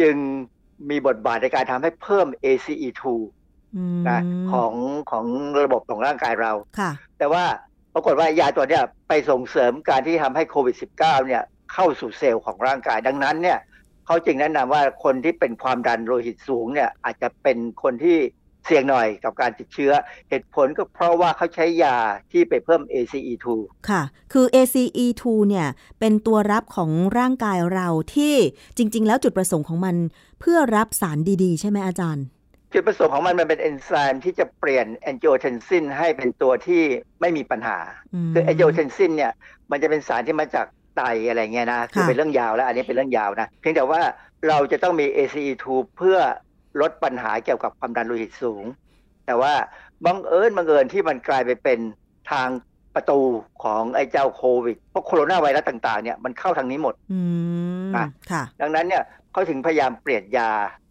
[0.00, 0.16] จึง
[0.90, 3.22] มีบทบาทในการทำให้เพิ่ม ACE2 อืม
[4.08, 4.20] นะ
[4.52, 4.72] ของ
[5.10, 5.26] ของ
[5.62, 7.44] ระบบของร่างกายเราค่ะ แต่ว่า
[7.94, 11.42] ปรากฏว่ายาตัวเนี้ยไปส่งเสริมการที่ทำให้โควิด -19 เนี่ย
[11.72, 13.58] เข้าสู่เซลล์ของร่างกายดังนั้นเนี่ย
[14.06, 18.18] เขาจึงแนะนำว่าคนที่เป็นความดันโลหิตสูงเนี่ยอาจจะเป็นคนที่
[18.66, 19.92] เสี่ยงหน่อยกับการติดเชื้อ
[20.28, 21.96] เหตุผลก็เพราะว่าเขาใช้ยา
[22.32, 23.46] ที่ไปเพิ่ม ACE2
[23.88, 24.02] ค่ะ
[24.32, 25.68] คือ ACE2 เนี่ย
[26.00, 28.34] เป็นตัวรับของร่างกายเราที่
[28.76, 29.96] จริง ๆ แล้วจุดประสงค์ของมัน
[30.40, 32.24] เพื่อรับสารดีๆ ใช่ไหมอาจารย์
[32.72, 36.82] จุดประสงค์ของมันมันเป็นเอนไซม์ที่จะเปลี่ยน angiotensin ให้เป็นตัวที่
[37.20, 37.78] ไม่มีปัญหา
[38.14, 39.32] อืมคือ angiotensin เนี่ย
[39.70, 40.66] มันจะเป็นสารที่มาจาก
[40.96, 44.00] ไตอะไรเงี้ยนะ คือค่ะเป็นเรื่องยาวแล้ว อันนี้เป็นเรื่องยาวนะ เพียงแต่ว่า
[44.48, 45.64] เราจะต้องมี ACE2
[45.96, 46.18] เพื่อ
[46.80, 48.64] ลดปัญหาเกี่ยวกับความดันโลหิตสูง
[49.26, 49.54] แต่ว่า
[50.06, 51.78] บังเอิญบังเอิญที่มันกลายไปเป็น
[52.30, 52.48] ทาง
[52.94, 53.20] ประตู
[53.62, 57.20] ของไอ้เจ้าโควิด เพราะโคโรนาไวรัสต่างๆเนี่ยมันเข้าทางนี้หมดอื
[57.88, 59.02] มนะค่ะดังนั้นเนี่ย
[59.32, 60.50] เขาถึงพยายามเปลี่ยนยา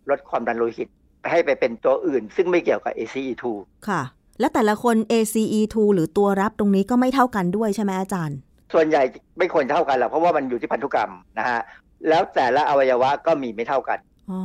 [0.09, 0.89] ลดความดันโลหิต
[1.30, 3.43] ให้ไปเป็นตัวอื่น ซึ่งไม่เกี่ยวกับ ACE2
[3.88, 4.01] ค่ะ
[4.39, 8.38] และแต่ละคน ACE2 หรือตัวรับตรงนี้ก็ไม่เท่ากันด้วยใช่ไหมอาจารย์
[8.74, 9.03] ส่วนใหญ่
[9.38, 11.59] ไม่ควรเท่ากันหรอกเพราะว่ามันอยู่ที่พันธุกรรมนะฮะ
[12.09, 13.99] แล้วแต่ละอวัยวะก็มีไม่เท่ากัน
[14.32, 14.39] อ๋อ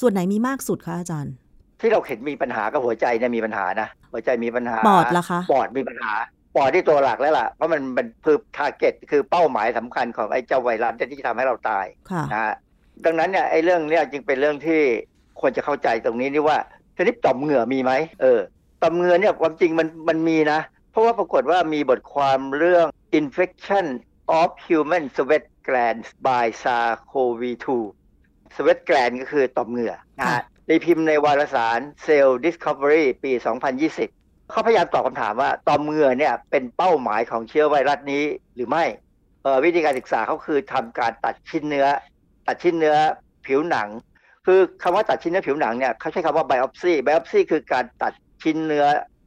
[0.00, 1.34] ส่วนไหนมีมากสุดคะอาจารย์
[1.80, 6.12] ที่เราเห็นมีปัญหากับหัวใจเนี่ยมีปัญหานะหัวใจมีปัญหาปอดล่ะคะปอดมีปัญหา
[6.56, 12.54] ปอดที่ตัวหลักแล้วล่ะเพราะมันเป็นคือทาร์เก็ตคือเป้าหมายสำคัญของไอ้เจ้าไวรัสที่จะทำให้เราตายค่ะนะฮะ
[13.04, 14.80] ดังนั้นเนี่ยไอ้เรื่องเนี้ยจึงเป็นเรื่องที่
[15.40, 16.58] ควรจะเข้าใจตรงนี้นี่ว่า
[16.96, 18.40] ชนิดต่อมเหงื่อมีไหมเออ
[18.82, 20.60] ต่อมเหงื่อเนี่ยความจริงมันมันมีนะ
[20.90, 22.86] เพราะว่าปรากฏว่ามีบทความเรื่อง
[23.20, 23.86] infection
[24.40, 27.66] of human sweat glands by SARS-CoV-2
[28.56, 33.32] sweat gland ก็คือต่อมเหงื่อนะฮะในพิมพ์ในวารสาร Cell Discovery ปี
[33.90, 38.24] 2020 เขาพยายามตอบคำถามว่าต่อมเหงื่อเนี่ยเป็นเป้าหมายของเชื้อไวรัสนี้
[38.54, 38.84] หรือไม่
[39.42, 41.86] เออวิธีการศึกษาเขาคือทำการตัดชิ้นเนื้อ
[42.46, 42.96] ตัดชิ้นเนื้อ
[43.46, 43.88] ผิวหนัง
[44.46, 48.86] คือคำว่าตัดชิ้นเนื้อผิวหนังเนี่ยเขาใช้คำว่า biopsy biopsy คือการตัดชิ้นเนื้อ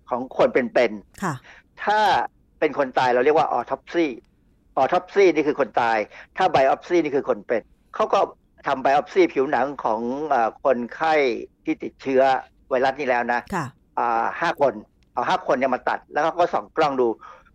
[0.10, 0.92] ของคนเป็น
[1.24, 2.00] ค่ะๆถ้า
[2.60, 4.06] เป็นคนตายเราเรียกว่า autopsy
[4.82, 5.98] autopsy นี่คือคนตาย
[6.38, 7.62] ถ้า biopsy นี่คือคนเป็น
[7.96, 8.20] เขาก็
[8.68, 11.14] ทำ biopsy ผิวหนังของเออคนไข้
[11.66, 12.22] ที่ติดเชื้อ
[12.70, 13.66] ไวรัสนี้แล้วนะค่ะ
[13.98, 14.74] อ่าห้าคน
[15.14, 17.08] เอาห้าคนเนี่ยมาตัด แล้วเขาก็ส่องกล้องดู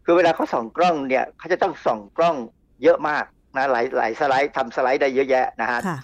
[0.05, 2.37] คือเวลาเขาส่องกล้องเนี่ยเขาจะต้องส่องกล้อง
[2.83, 3.25] เยอะมาก
[3.57, 5.99] นะหลายหลายสไลด์ทำสไลด์ได้เยอะแยะนะฮะค่ะ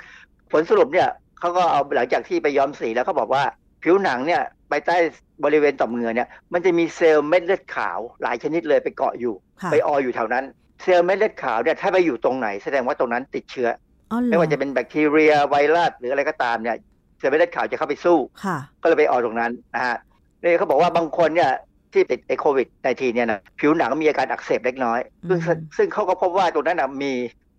[0.52, 1.08] ผลสรุปเนี่ย
[1.40, 3.42] เขาก็เอาหลังจากที่ไปย้อมสีแล้วเขาบอกว่า
[3.82, 4.96] ผิวหนังเนี่ยไปใต้
[5.44, 10.44] บริเวณต่อมเหงื่อเนี่ยมันจะมีเซลล์เม็ดเลือดขาวหลายชนิดเลยไปเกาะอยู่ค่ะไปอออยู่แถวนั้น
[10.82, 13.68] เซลล์เม็ดเลือดขาวเนี่ยถ้าไปอยู่ตรงไหนแสดงว่าตรงนั้นติดเชื้อ
[14.10, 16.76] อ๋อเหรอไม่ว่าจะเป็นแบคทีเรียไวรัสหรืออะไรก็ตามเนี่ย
[17.18, 19.96] เซลล์เม็ดเลือดขาวจะเข้าไปสู้ค่ะก็เลยไปออกตรงนั้นนะฮะ
[20.42, 21.50] นี่เขาบอกว่าบางคนเนี่ย
[21.92, 27.12] ที่ติดไอโควิดในทีเนี่ยนะผิวหนังมีอาการอักเสบเล็กน้อย ซึ่งอืมซึ่งเขาก็พบว่าตรงนั้นนะมี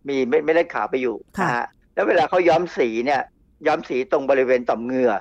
[0.10, 3.22] มีเม็ดเม็ดเลือดขาวไปอยู่ค่ะนะฮะแล้วเวลาเขาย้อมสีเนี่ย
[3.68, 5.14] ย้อมสีตรงบริเวณต่อมเหงื่อ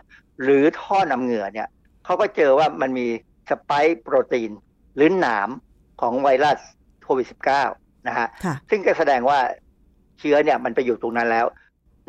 [0.42, 1.68] หรือท่อนำเหงื่อเนี่ย
[2.04, 3.06] เขาก็เจอว่ามันมี
[3.50, 4.50] สไปค์โปรตีน
[4.96, 5.48] หรือหนาม
[6.00, 6.58] ของไวรัส
[7.02, 7.26] โควิด
[7.66, 9.38] -19 นะฮะค่ะซึ่งก็แสดงว่า
[10.18, 11.46] เชื้อเนี่ยมันไปอยู่ตรงนั้นแล้ว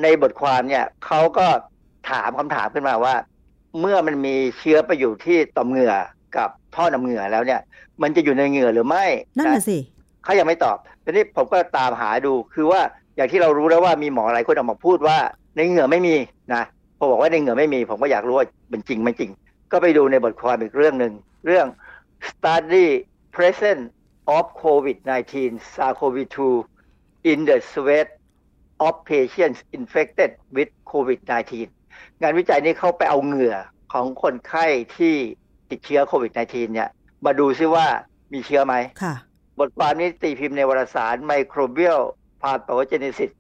[0.02, 1.48] ในบทความเนี่ยเขาก็
[2.10, 3.16] ถามคำถามขึ้นมาว่า
[3.80, 5.96] เมื่อมันมีเชื้อไปอยู่ที่ต่อมเหงื่อ
[6.38, 7.62] กับท่อน้ำเหงื่อแล้วเนี่ย
[8.02, 9.06] มันจะอยู่ในเหงื่อหรือไม่
[9.38, 9.78] นั่นน่ะสิ
[10.24, 12.82] เขายังไม่ตอบทีนี้ผมก็ตามหาดูคือว่า
[13.16, 15.18] อย่างที่เรารู้แล้วว่ามีหมอหลายคนออกมาพูดว่า
[15.56, 16.16] ในเหงื่อไม่มี
[16.54, 16.64] นะ
[16.98, 19.32] พอบอกว่าในเหงื่อไม่มี ผมก็อยากรู้ว่าเป็นจริงไม่จริง
[19.72, 21.14] ก็ไปดูในบทความอีกเรื่องหนึ่ง
[21.46, 21.68] เรื่อง
[22.30, 22.88] study
[23.36, 23.82] present
[24.38, 25.34] of COVID-19
[25.74, 26.38] SARS-CoV-2
[27.32, 28.08] in the sweat
[28.86, 31.54] of patients infected with COVID-19
[32.22, 33.56] งานวิจัยนี้เขาไปเอาเหงื่อ
[33.94, 34.66] ของคนไข้
[34.98, 35.16] ที่
[35.70, 36.90] ติดเชื้อโควิด -19 เนี่ย
[37.26, 37.88] มาดูซิว่า
[38.34, 39.14] มีเชื้อไหมค่ะ
[39.60, 42.02] บทความนี้ตีพิมพ์ในวารสาร Microbial
[42.42, 43.32] Pathogenesis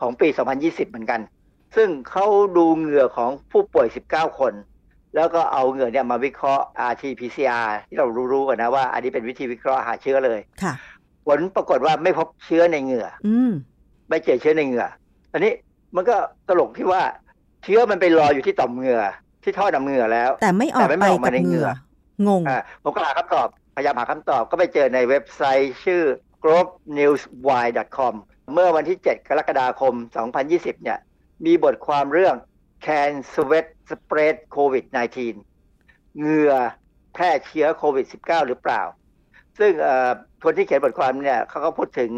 [0.00, 1.20] ของปี 2020 เหมือนกัน
[1.76, 4.52] ซึ่งเขาดูเหงื่อของผู้ป่วย 19 คน
[5.16, 10.74] แล้วก็เอาเหงื่อเนี่ยมาวิเคราะห์ RT-PCR ที่เรารู้ๆกันนะว่า อันนี้เป็นวิธีวิเคราะห์หาเชื้อเลยค่ะ
[11.26, 13.52] ผลปรากฏว่าไม่พบเชื้อในเหงื่อ อืม
[14.08, 14.86] ไม่เจอเชื้อในเหงื่อ
[15.32, 15.52] อันนี้
[15.96, 16.16] มันก็
[16.48, 17.02] ตลกที่ว่า
[17.64, 19.02] เชื้อมันไปรออยู่ที่ต่อมเหงื่อ
[19.44, 21.72] ที่ท่อน้ำเหงื่อแล้ว แต่ไม่ออกไปไม่ออกกัมาบในเหเหงื่งื่ออ
[22.26, 26.02] งงอ่าผมก็หาคำตอบพยายามหาคำตอบก็ไปเจอในเว็บไซต์ชื่อ
[26.44, 28.14] globenewswire.com
[28.52, 29.94] เมื่อวันที่ 7 กรกฎาคม
[30.38, 30.98] 2020 เนี่ย
[31.44, 32.36] มีบทความเรื่อง
[32.86, 35.16] Can Sweat Spread COVID-19
[36.18, 36.54] เหงื่อ
[37.14, 38.82] แพร่เชื้อโควิด -19 หรือเปล่า
[39.58, 40.10] ซึ่งเอ่อ
[40.44, 42.12] คนที่เขียนบทความเนี่ยเขาก็พูดถึง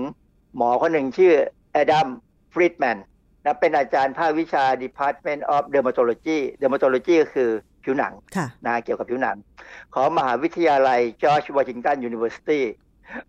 [0.57, 1.35] หมอคนหนึ่งชื่อ
[1.83, 2.09] Adam
[2.53, 2.99] Friedman
[3.45, 7.51] นะเป็นอาจารย์ภาควิชา Department of Dermatology Dermatology ก็คือ
[7.85, 9.37] ผิวหนังค่ะนะเกี่ยวกับผิวหนัง
[9.95, 12.64] ของมหาวิทยาลัย George Washington University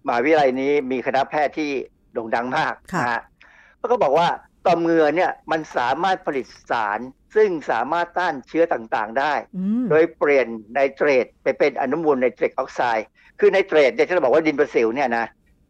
[0.05, 1.69] มหาวิทยาลัยนี้มีคณะแพทย์ที่
[2.13, 3.21] โด่งดังมากค่ะนะฮะ
[3.79, 4.27] แล้วก็บอกว่า
[4.65, 6.99] ต่อมเหงื่อเนี่ยมันสามารถผลิตสาร
[7.35, 13.07] ซึ่งสามารถต้านเชื้อต่างๆได้อืมโดยเปลี่ยนไนเตรตไปเป็นอนุมูลไนตริกออกไซด์
[13.39, 15.25] คือไนเตรตเนี่ยที่เราบอกว่าดินประสิวเนี่ยนะ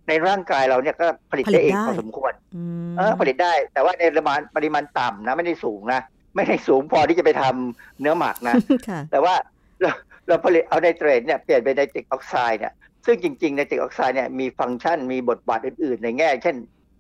[0.07, 6.01] ในร่างกายเราเนี่ยก็ผลิตผลิตได้เองได้พอสมควรอืมเออผลิตได้ แต่ว่าในปริมาณปริมาณต่ำนะไม่ได้สูงนะ
[6.35, 8.55] ไม่ได้สูงพอที่จะไปทำเนื้อหมักนะ
[8.89, 9.35] ค่ะแต่ว่า
[9.81, 9.91] เรา
[10.27, 12.73] เราผลิตเอาไนเตรตเนี่ยเปลี่ยนเป็นไนตริกออกไซด์เนี่ย
[13.05, 16.55] ซึ่งจริงๆไนตริกออกไซด์เนี่ยมีฟังก์ชันมีบทบาทอื่นๆ ในแง่ เช่น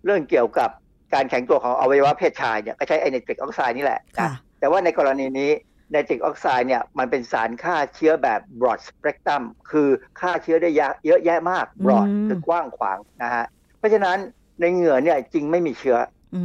[0.05, 0.69] เรื่องเกี่ยวกับ
[1.13, 5.51] การแข็งตัวของอวัยวะเพศชายเนี่ยก็ใช้ไอไนตริกออกไซด์นี่แหละนะค่ะแต่ว่าในกรณีนี้
[5.91, 9.89] ไนตริกออกไซด์เนี่ยมันเป็นสารฆ่าเชื้อแบบ broad spectrum คือ
[10.19, 13.45] ฆ่าเชื้อได้เยอะเยอะแยะมาก broad อืมคือกว้างขวางนะฮะ
[13.77, 14.17] เพราะฉะนั้น
[14.59, 15.97] ในเหงื่อเนี่ยจริงไม่มีเชื้อ
[16.35, 16.43] อื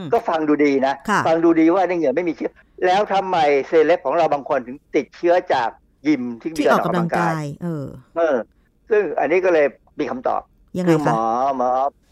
[0.00, 2.50] มก็ฟังดูดีนะค่ะฟังดูดีว่าในเหงื่อไม่มีเชื้อ
[2.86, 3.36] แล้วทำไม
[3.68, 5.70] เซเลบของเราบางคนถึงติดเชื้อจาก
[6.06, 7.84] ยิมที่ที่เดิอนอกกำลังกาย เออ
[8.16, 8.36] เออ
[8.90, 9.66] ซึ่งอันนี้ก็เลย
[10.00, 10.42] มีคำตอบ
[10.78, 11.18] ยังไงคือหมคะอ
[11.56, 11.68] หมอ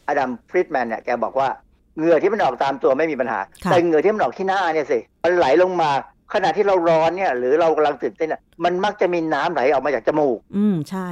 [0.09, 1.49] อดัมฟริดแมนเนี่ยแกบอกว่า
[1.99, 5.91] เหงื่อที่มันออกตามตัวไม่มีปัญหาค่ะแต่เหงื่อที่มันออกที่หน้าเนี่ยสิมันไหลลงมา
[6.35, 11.09] ขณะที่เราร้อนเนี่ย หรือเรากำลังตื่นเต้นเนี่ยมันมักจะมีน้ำไหลออกมาจากจมูก อืมใช่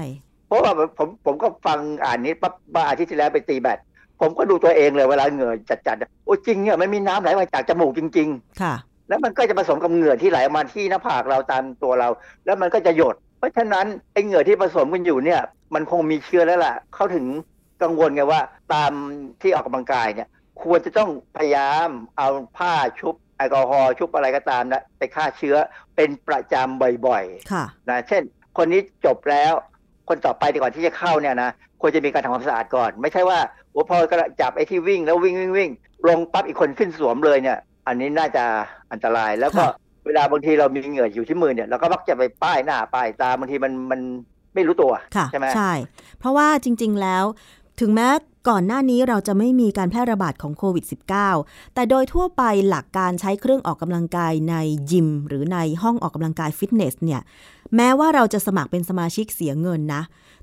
[0.49, 3.81] เพราะว่าผมผมก็ฟังอ่านนี้ปั๊บมาอาทิตย์ที่แล้วไปตีแบดพ
[4.21, 5.53] ผมก็ดูตัวเองเลยเวลาเหงื่อ
[5.87, 8.29] จัดๆโอ้จริงเนี่ยมันมีน้ำไหลมาจากจมูกจริง
[8.63, 12.09] ค่ะๆแล้วมันก็จะผสมกับเหงื่อที่ไหลออกมาที่หน้าผากเราตามตัวเรา
[12.45, 15.41] แล้วมันก็จะหยด เพราะฉะนั้นไอ้เหงื่อที่ผสมกันอยู่เนี่ย
[15.75, 17.27] มันคงมีเชื้อแล้วล่ะ เขาถึง
[17.83, 18.41] กังวลไงว่า
[18.75, 18.93] ตาม
[19.43, 20.29] ที่ออกกำลังกายเนี่ย
[20.63, 21.89] ควรจะต้องพยายาม
[22.19, 22.29] เอา
[22.59, 25.57] ผ้าชุบแอลกอฮอล์ชุบอะไรก็ตามนะไปฆ่าเชื้อ
[25.97, 28.23] เป็นประจำบ่อยๆค่ะนะเช่น
[28.57, 29.53] คนนี้จบแล้ว
[30.09, 31.51] คนต่อไปก่อนที่จะเข้าเนี่ยนะ
[31.81, 33.39] ควรจะมีการทำความสะอาดก่อน ไม่ใช่ว่า
[33.73, 35.71] โอ้พอกระจับไอ้ที่วิ่งแล้ววิ่งวิ่งวิ่ง
[36.09, 38.45] ลงปั๊บอีกคนขึ้นสวมเลยเนี่ย อันนี้น่าจะ
[38.93, 39.65] อันตรายแล้วก็
[40.07, 44.01] เวลาบางทีเรามีเหงื่ออยู่ที่มือเนี่ยเราก็มักจะไปป้ายหน้าป้ายตาบางทีมันมัน
[44.55, 45.73] ไม่รู้ตัวค่ะใช่ไหมใช่
[46.19, 47.25] เพราะว่าจริง ๆแล้ว
[47.85, 48.09] ถึงแม้
[48.49, 50.85] ก่อนหน้านี้เราจะไม่มีการแพร่ระบาดของโควิด
[51.29, 54.55] -19 แต่โดยทั่วไปหลักการใช้เครื่องออกกำลังกายใน
[54.91, 57.21] ยิม หรือในห้องออกกำลังกายฟิตเนสเนี่ย
[57.77, 60.03] แม้ว่าเราจะสมัครเป็นสมาชิกเสียเงินนะ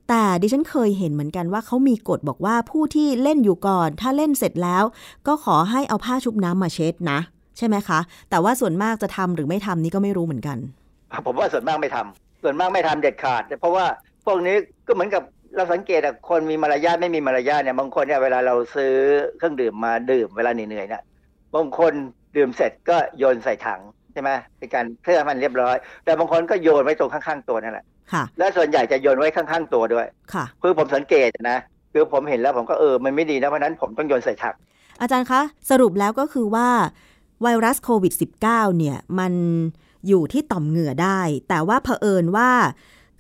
[0.10, 4.84] แต่ดิฉันเคยเห็นเหมือนกันว่าเขามีกฎบอกว่าผู้ที่เล่นอยู่ก่อน ถ้าเล่นเสร็จแล้ว
[5.28, 7.20] ก็ขอให้เอาผ้าชุบน้ำมาเช็ดนะ
[7.58, 10.58] ใช่ไหมคะ แต่ว่าส่วนมากจะทำหรือไม่ทำนี่ก็ไม่รู้เหมือนกัน
[11.26, 13.86] ผมว่าส่วนมากไม่ทำส่วนมากไม่ทำเด็ดขาดเพราะว่า
[14.26, 14.56] พวกนี้
[14.88, 15.24] ก็เหมือนกับ
[15.56, 18.94] เราสังเกตอะคนมีมารยาทไม่มีมารยาทเนี่ยบางคนเนี่ยเวลาเราซื้อ
[19.38, 21.04] เครื่องดื่มมาดื่มเวลาเหนื่อยๆเนี่ย
[21.56, 21.94] บางคน
[22.38, 23.82] ดื่มเสร็จก็โยนใส่ถัง
[24.12, 25.76] ใช่ไหมเป็นการเพื่อให้มันเรียบร้อย
[26.06, 31.60] แต่บางคนก็โยนไว้ตรงข้างๆตัวนั่นแหละค่ะและส่วนใหญ่จะโยนไว้ข้างๆตัวด้วยค่ะคือผมสังเกตนะ
[31.94, 34.56] คือผมเห็นแล้วผมก็เออมันไม่ดีนะเพราะฉะนั้นผมต้องโยนใส่ถัง
[35.02, 36.68] อาจารย์คะ สรุปแล้วก็คือว่า
[37.44, 38.14] ไวรัสโควิด
[38.46, 39.34] -19 เนี่ยมัน
[40.08, 41.20] อยู่ที่ต่อมเหงื่อได้
[41.50, 42.50] แต่ว่าเผอิญว่า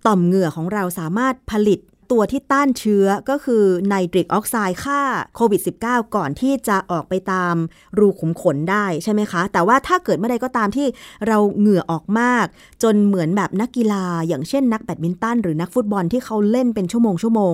[0.07, 1.80] ต่อมเหงื่อของเราสามารถผลิต
[2.12, 5.01] ตัวที่ต้านเชื้อก็คือไนตริกออกไซด์ฆ่า
[5.36, 7.55] โควิด -19 ก่อนที่จะออกไปตาม
[7.99, 10.88] รูขุมขนได้ใช่ไหมคะ แต่ว่าถ้าเกิดเมื่อใดก็ตามที่
[11.28, 12.45] เราเหงื่อออกมาก
[12.84, 17.53] จนเหมือนแบบนักกีฬา อย่างเช่นนักแบดมินตันหรือนักฟุตบอลที่เขาเล่นเป็นชั่วโมงชั่วโมง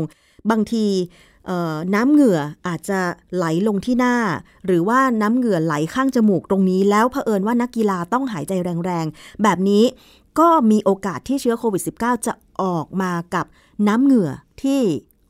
[0.49, 0.85] บางที
[1.95, 2.99] น้ำเหงื่ออาจจะ
[3.35, 4.15] ไหลลงที่หน้า
[4.65, 8.53] หรือว่าน้ำเหงื่อไหลข้างจมูกตรงนี้ แล้วเผอิญว่านักกีฬาต้องหายใจ
[8.85, 9.83] แรงๆ แบบนี้
[10.39, 13.45] ก็มีโอกาสที่เชื้อโควิด -19 จะออกมากับ
[13.87, 14.31] น้ำเหงื่อ
[14.65, 14.81] ที่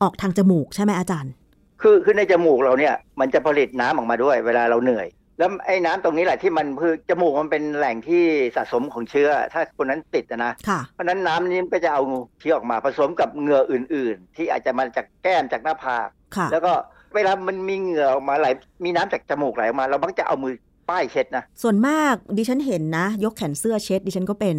[0.01, 1.33] ออกทางจมูกใช่ไหมอาจารย์
[1.81, 5.07] คือคือในจมูกเราเนี่ย มันจะผลิตน้ำออกมาด้วย เวลาเราเหนื่อย
[5.39, 8.23] แล้วไอ้น้ำตรงนี้แหละที่มันคือจมูกมันเป็นแหล่งที่
[8.55, 12.01] สะสมของเชื้อ ถ้าคนนั้นติดนะค่ะเพราะนั้นน้ำนี้ก็จะเอา
[12.39, 16.73] เชื้อออกมาผสมกับเหงื่ออื่น ๆ ที่อาจจะมาจากแก้มจากหน้าผากค่ะแล้วก็
[17.15, 18.47] เวลามันมีเหงื่อออกมาไหล
[18.85, 20.53] มีน้ำจากจมูกไหลออกมา เรามักจะเอามือ
[20.89, 24.57] ป้ายเช็ดนะส่วนมากดิฉันเห็นนะ ยกแขนเสื้อเช็ด ดิฉันก็เป็น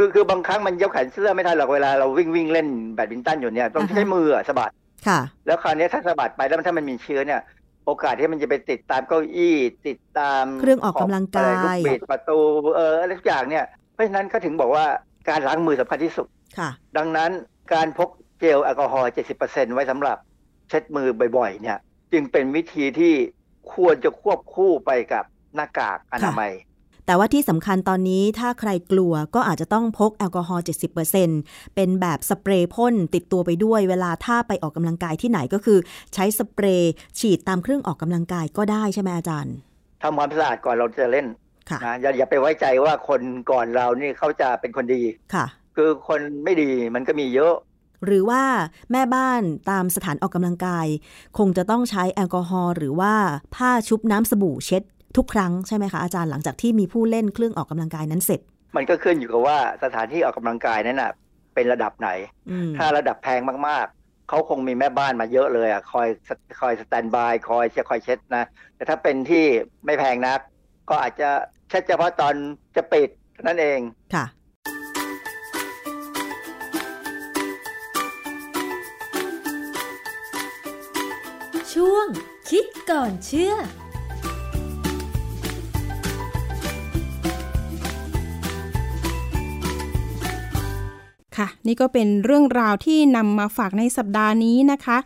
[0.00, 4.72] คือคือบางครั้งมันยกแขนเสื้อไม่ทันหรอกเวลาเราวิ่งวิ่งเล่นแบดมินตันอยู่เนี่ยต้องใช้มือสะบัด
[5.08, 7.40] ค่ะแล้วคราวนี้ถ้าสะบัดไปแล้วถ้ามันมีเชื้อเนี่ย
[7.86, 9.56] โอกาสที่มันจะไปติดตามเก้าอี้
[9.88, 12.38] ติดตามเครื่องออกกำลังกายลูกบิดประตู
[12.76, 14.84] เอออะไรทุกอย่างเนี่ยเพราะฉะนั้นเขาถึงบอกว่า
[15.28, 16.26] การล้างมือสำคัญที่สุด
[16.58, 17.30] ค่ะ ดังนั้น
[17.74, 20.16] การพกเจลแอลกอฮอล์70%ไว้สำหรับ
[20.68, 21.78] เช็ดมือบ่อยๆ เนี่ย
[22.12, 23.14] จึงเป็นวิธีที่
[23.74, 25.24] ควรจะควบคู่ไปกับ
[25.54, 26.52] หน้ากากอนามัย
[27.08, 30.64] แต่ว่าที่สำคัญตอนนี้ถ้าใครกลัวก็อาจจะต้องพกแอลกอฮอล์
[31.18, 35.78] 70%เป็นแบบสเปรย์พ่นติดตัวไปด้วยเวลาถ้าไปออกกำลังกายที่ไหนก็คือ
[36.14, 39.54] ใช้สเปรย์ฉีดตามเครื่องออกกำลังกายก็ได้ใช่ไหมอาจารย์
[40.02, 41.26] ทำความสะอาดก่อนเราจะเล่น
[41.70, 45.02] ค่ะนะอย่าอย่าไปไว้ใจว่าคนก่อนเรานี่เขาจะเป็นคนดี
[45.34, 45.46] ค่ะ
[45.76, 47.54] คือคนไม่ดีมันก็มีเยอะ
[48.04, 48.42] หรือว่า
[48.92, 50.86] แม่บ้านตามสถานออกกำลังกาย
[51.38, 53.14] คงจะต้องใช้แอลกอฮอล์หรือว่า
[53.54, 54.82] ผ้าชุบน้ำสบู่เช็ด
[55.16, 58.40] ทุกครั้งใช่ไหมคะอาจารย์หลังจากที่มีผู้เล่นเครื่องออกกำลังกายนั้นเสร็จ
[58.76, 61.12] มันก็ขึ้นอยู่กับว่าสถานที่ออกกำลังกายนั้นน่ะ
[61.54, 62.10] เป็นระดับไหน
[62.50, 66.08] อืมถ้าระดับแพงมากๆเขาคงมีแม่บ้านมาเยอะเลยอะคอย
[66.60, 68.44] คอยสแตนบายคอยเช็ดคอยเช็ดนะ
[68.76, 69.44] แต่ถ้าเป็นที่
[69.84, 70.40] ไม่แพงนัก
[70.90, 71.28] ก็อาจจะ
[71.68, 72.34] เช็ดเฉพาะตอน
[72.76, 73.80] จะปิดเท่านั้นเอง
[74.14, 74.24] ค่ะ
[81.74, 82.06] ช่วง
[82.50, 83.54] คิดก่อนเชื่อ
[91.38, 94.98] ค่ะ นี่ก็เป็นเรื่องราวที่นำมาฝากในสัปดาห์นี้นะคะ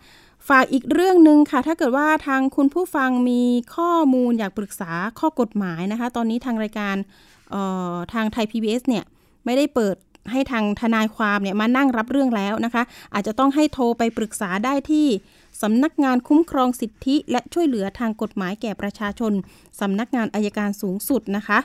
[0.48, 3.42] ฝากอีกเรื่องหนึ่งค่ะ ถ้าเกิดว่าทางคุณผู้ฟังมี
[3.76, 6.96] ข้อมูลอยากปรึกษาข้อกฎหมายนะคะ ตอนนี้ทางรายการ
[7.54, 7.56] อ
[7.92, 9.04] อทางไทย PBS เนี่ย
[9.44, 9.96] ไม่ได้เปิด
[10.32, 12.82] ให้ทางทนายความเนี่ยมานั่งรับเรื่องแล้วนะคะ
[13.14, 15.06] อาจจะต้องให้โทรไปปรึกษาได้ที่
[15.62, 19.32] สำนักงานคุ้มครองสิทธิ และช่วยเหลือทางกฎหมายแก่ประชาชน
[19.80, 21.58] สำนักงานอายการสูงสุดนะคะ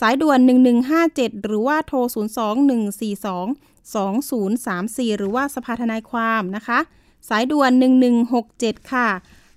[0.00, 0.38] สายด่วน
[0.92, 2.08] 1157 หรือว่าโทร 02
[3.02, 6.78] 142 2034 หรือว่าสภาทนายความนะคะ
[7.28, 7.70] สายด่วน
[8.30, 9.08] 1167 ค่ะ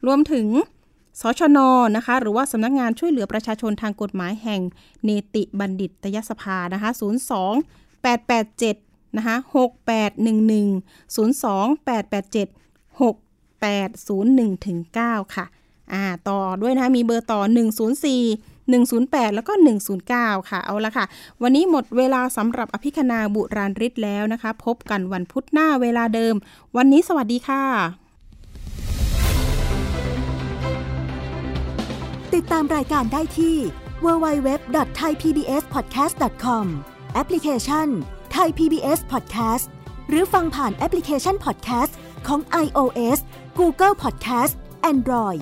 [0.05, 0.47] รวมถึง
[1.21, 1.59] สชน
[1.97, 4.61] นะคะ หรือว่าสำนักงานช่วยเหลือประชาชนทางกฎหมายแห่ง
[5.03, 7.01] เนติบัณฑิตยสภานะคะ 02
[8.05, 9.35] 887 นะคะ
[10.05, 12.47] 6811 02 887
[13.01, 15.45] 6801ถึง9ค่ะ
[15.93, 17.41] อ่า ต่อด้วยนะคะมีเบอร์ต่อ
[18.01, 19.53] 104 108 แล้วก็
[20.01, 21.05] 109 ค่ะ เอาละค่ะ
[21.41, 26.35] วันนี้หมดเวลาสำหรับอภิคณาบุราริศแล้วนะคะ พบกันวันพุธหน้าเวลาเดิม
[26.77, 27.63] วันนี้สวัสดีค่ะ
[32.33, 33.55] ติดตามรายการได้ที่
[34.05, 36.65] www.thaipbspodcast.com
[37.13, 37.87] แอปพลิเคชัน
[38.35, 39.65] Thai PBS Podcast
[40.09, 41.93] หรือฟังผ่านแอปพลิเคชัน Podcast
[42.27, 43.19] ของ iOS
[43.59, 44.53] Google Podcast
[44.91, 45.41] Android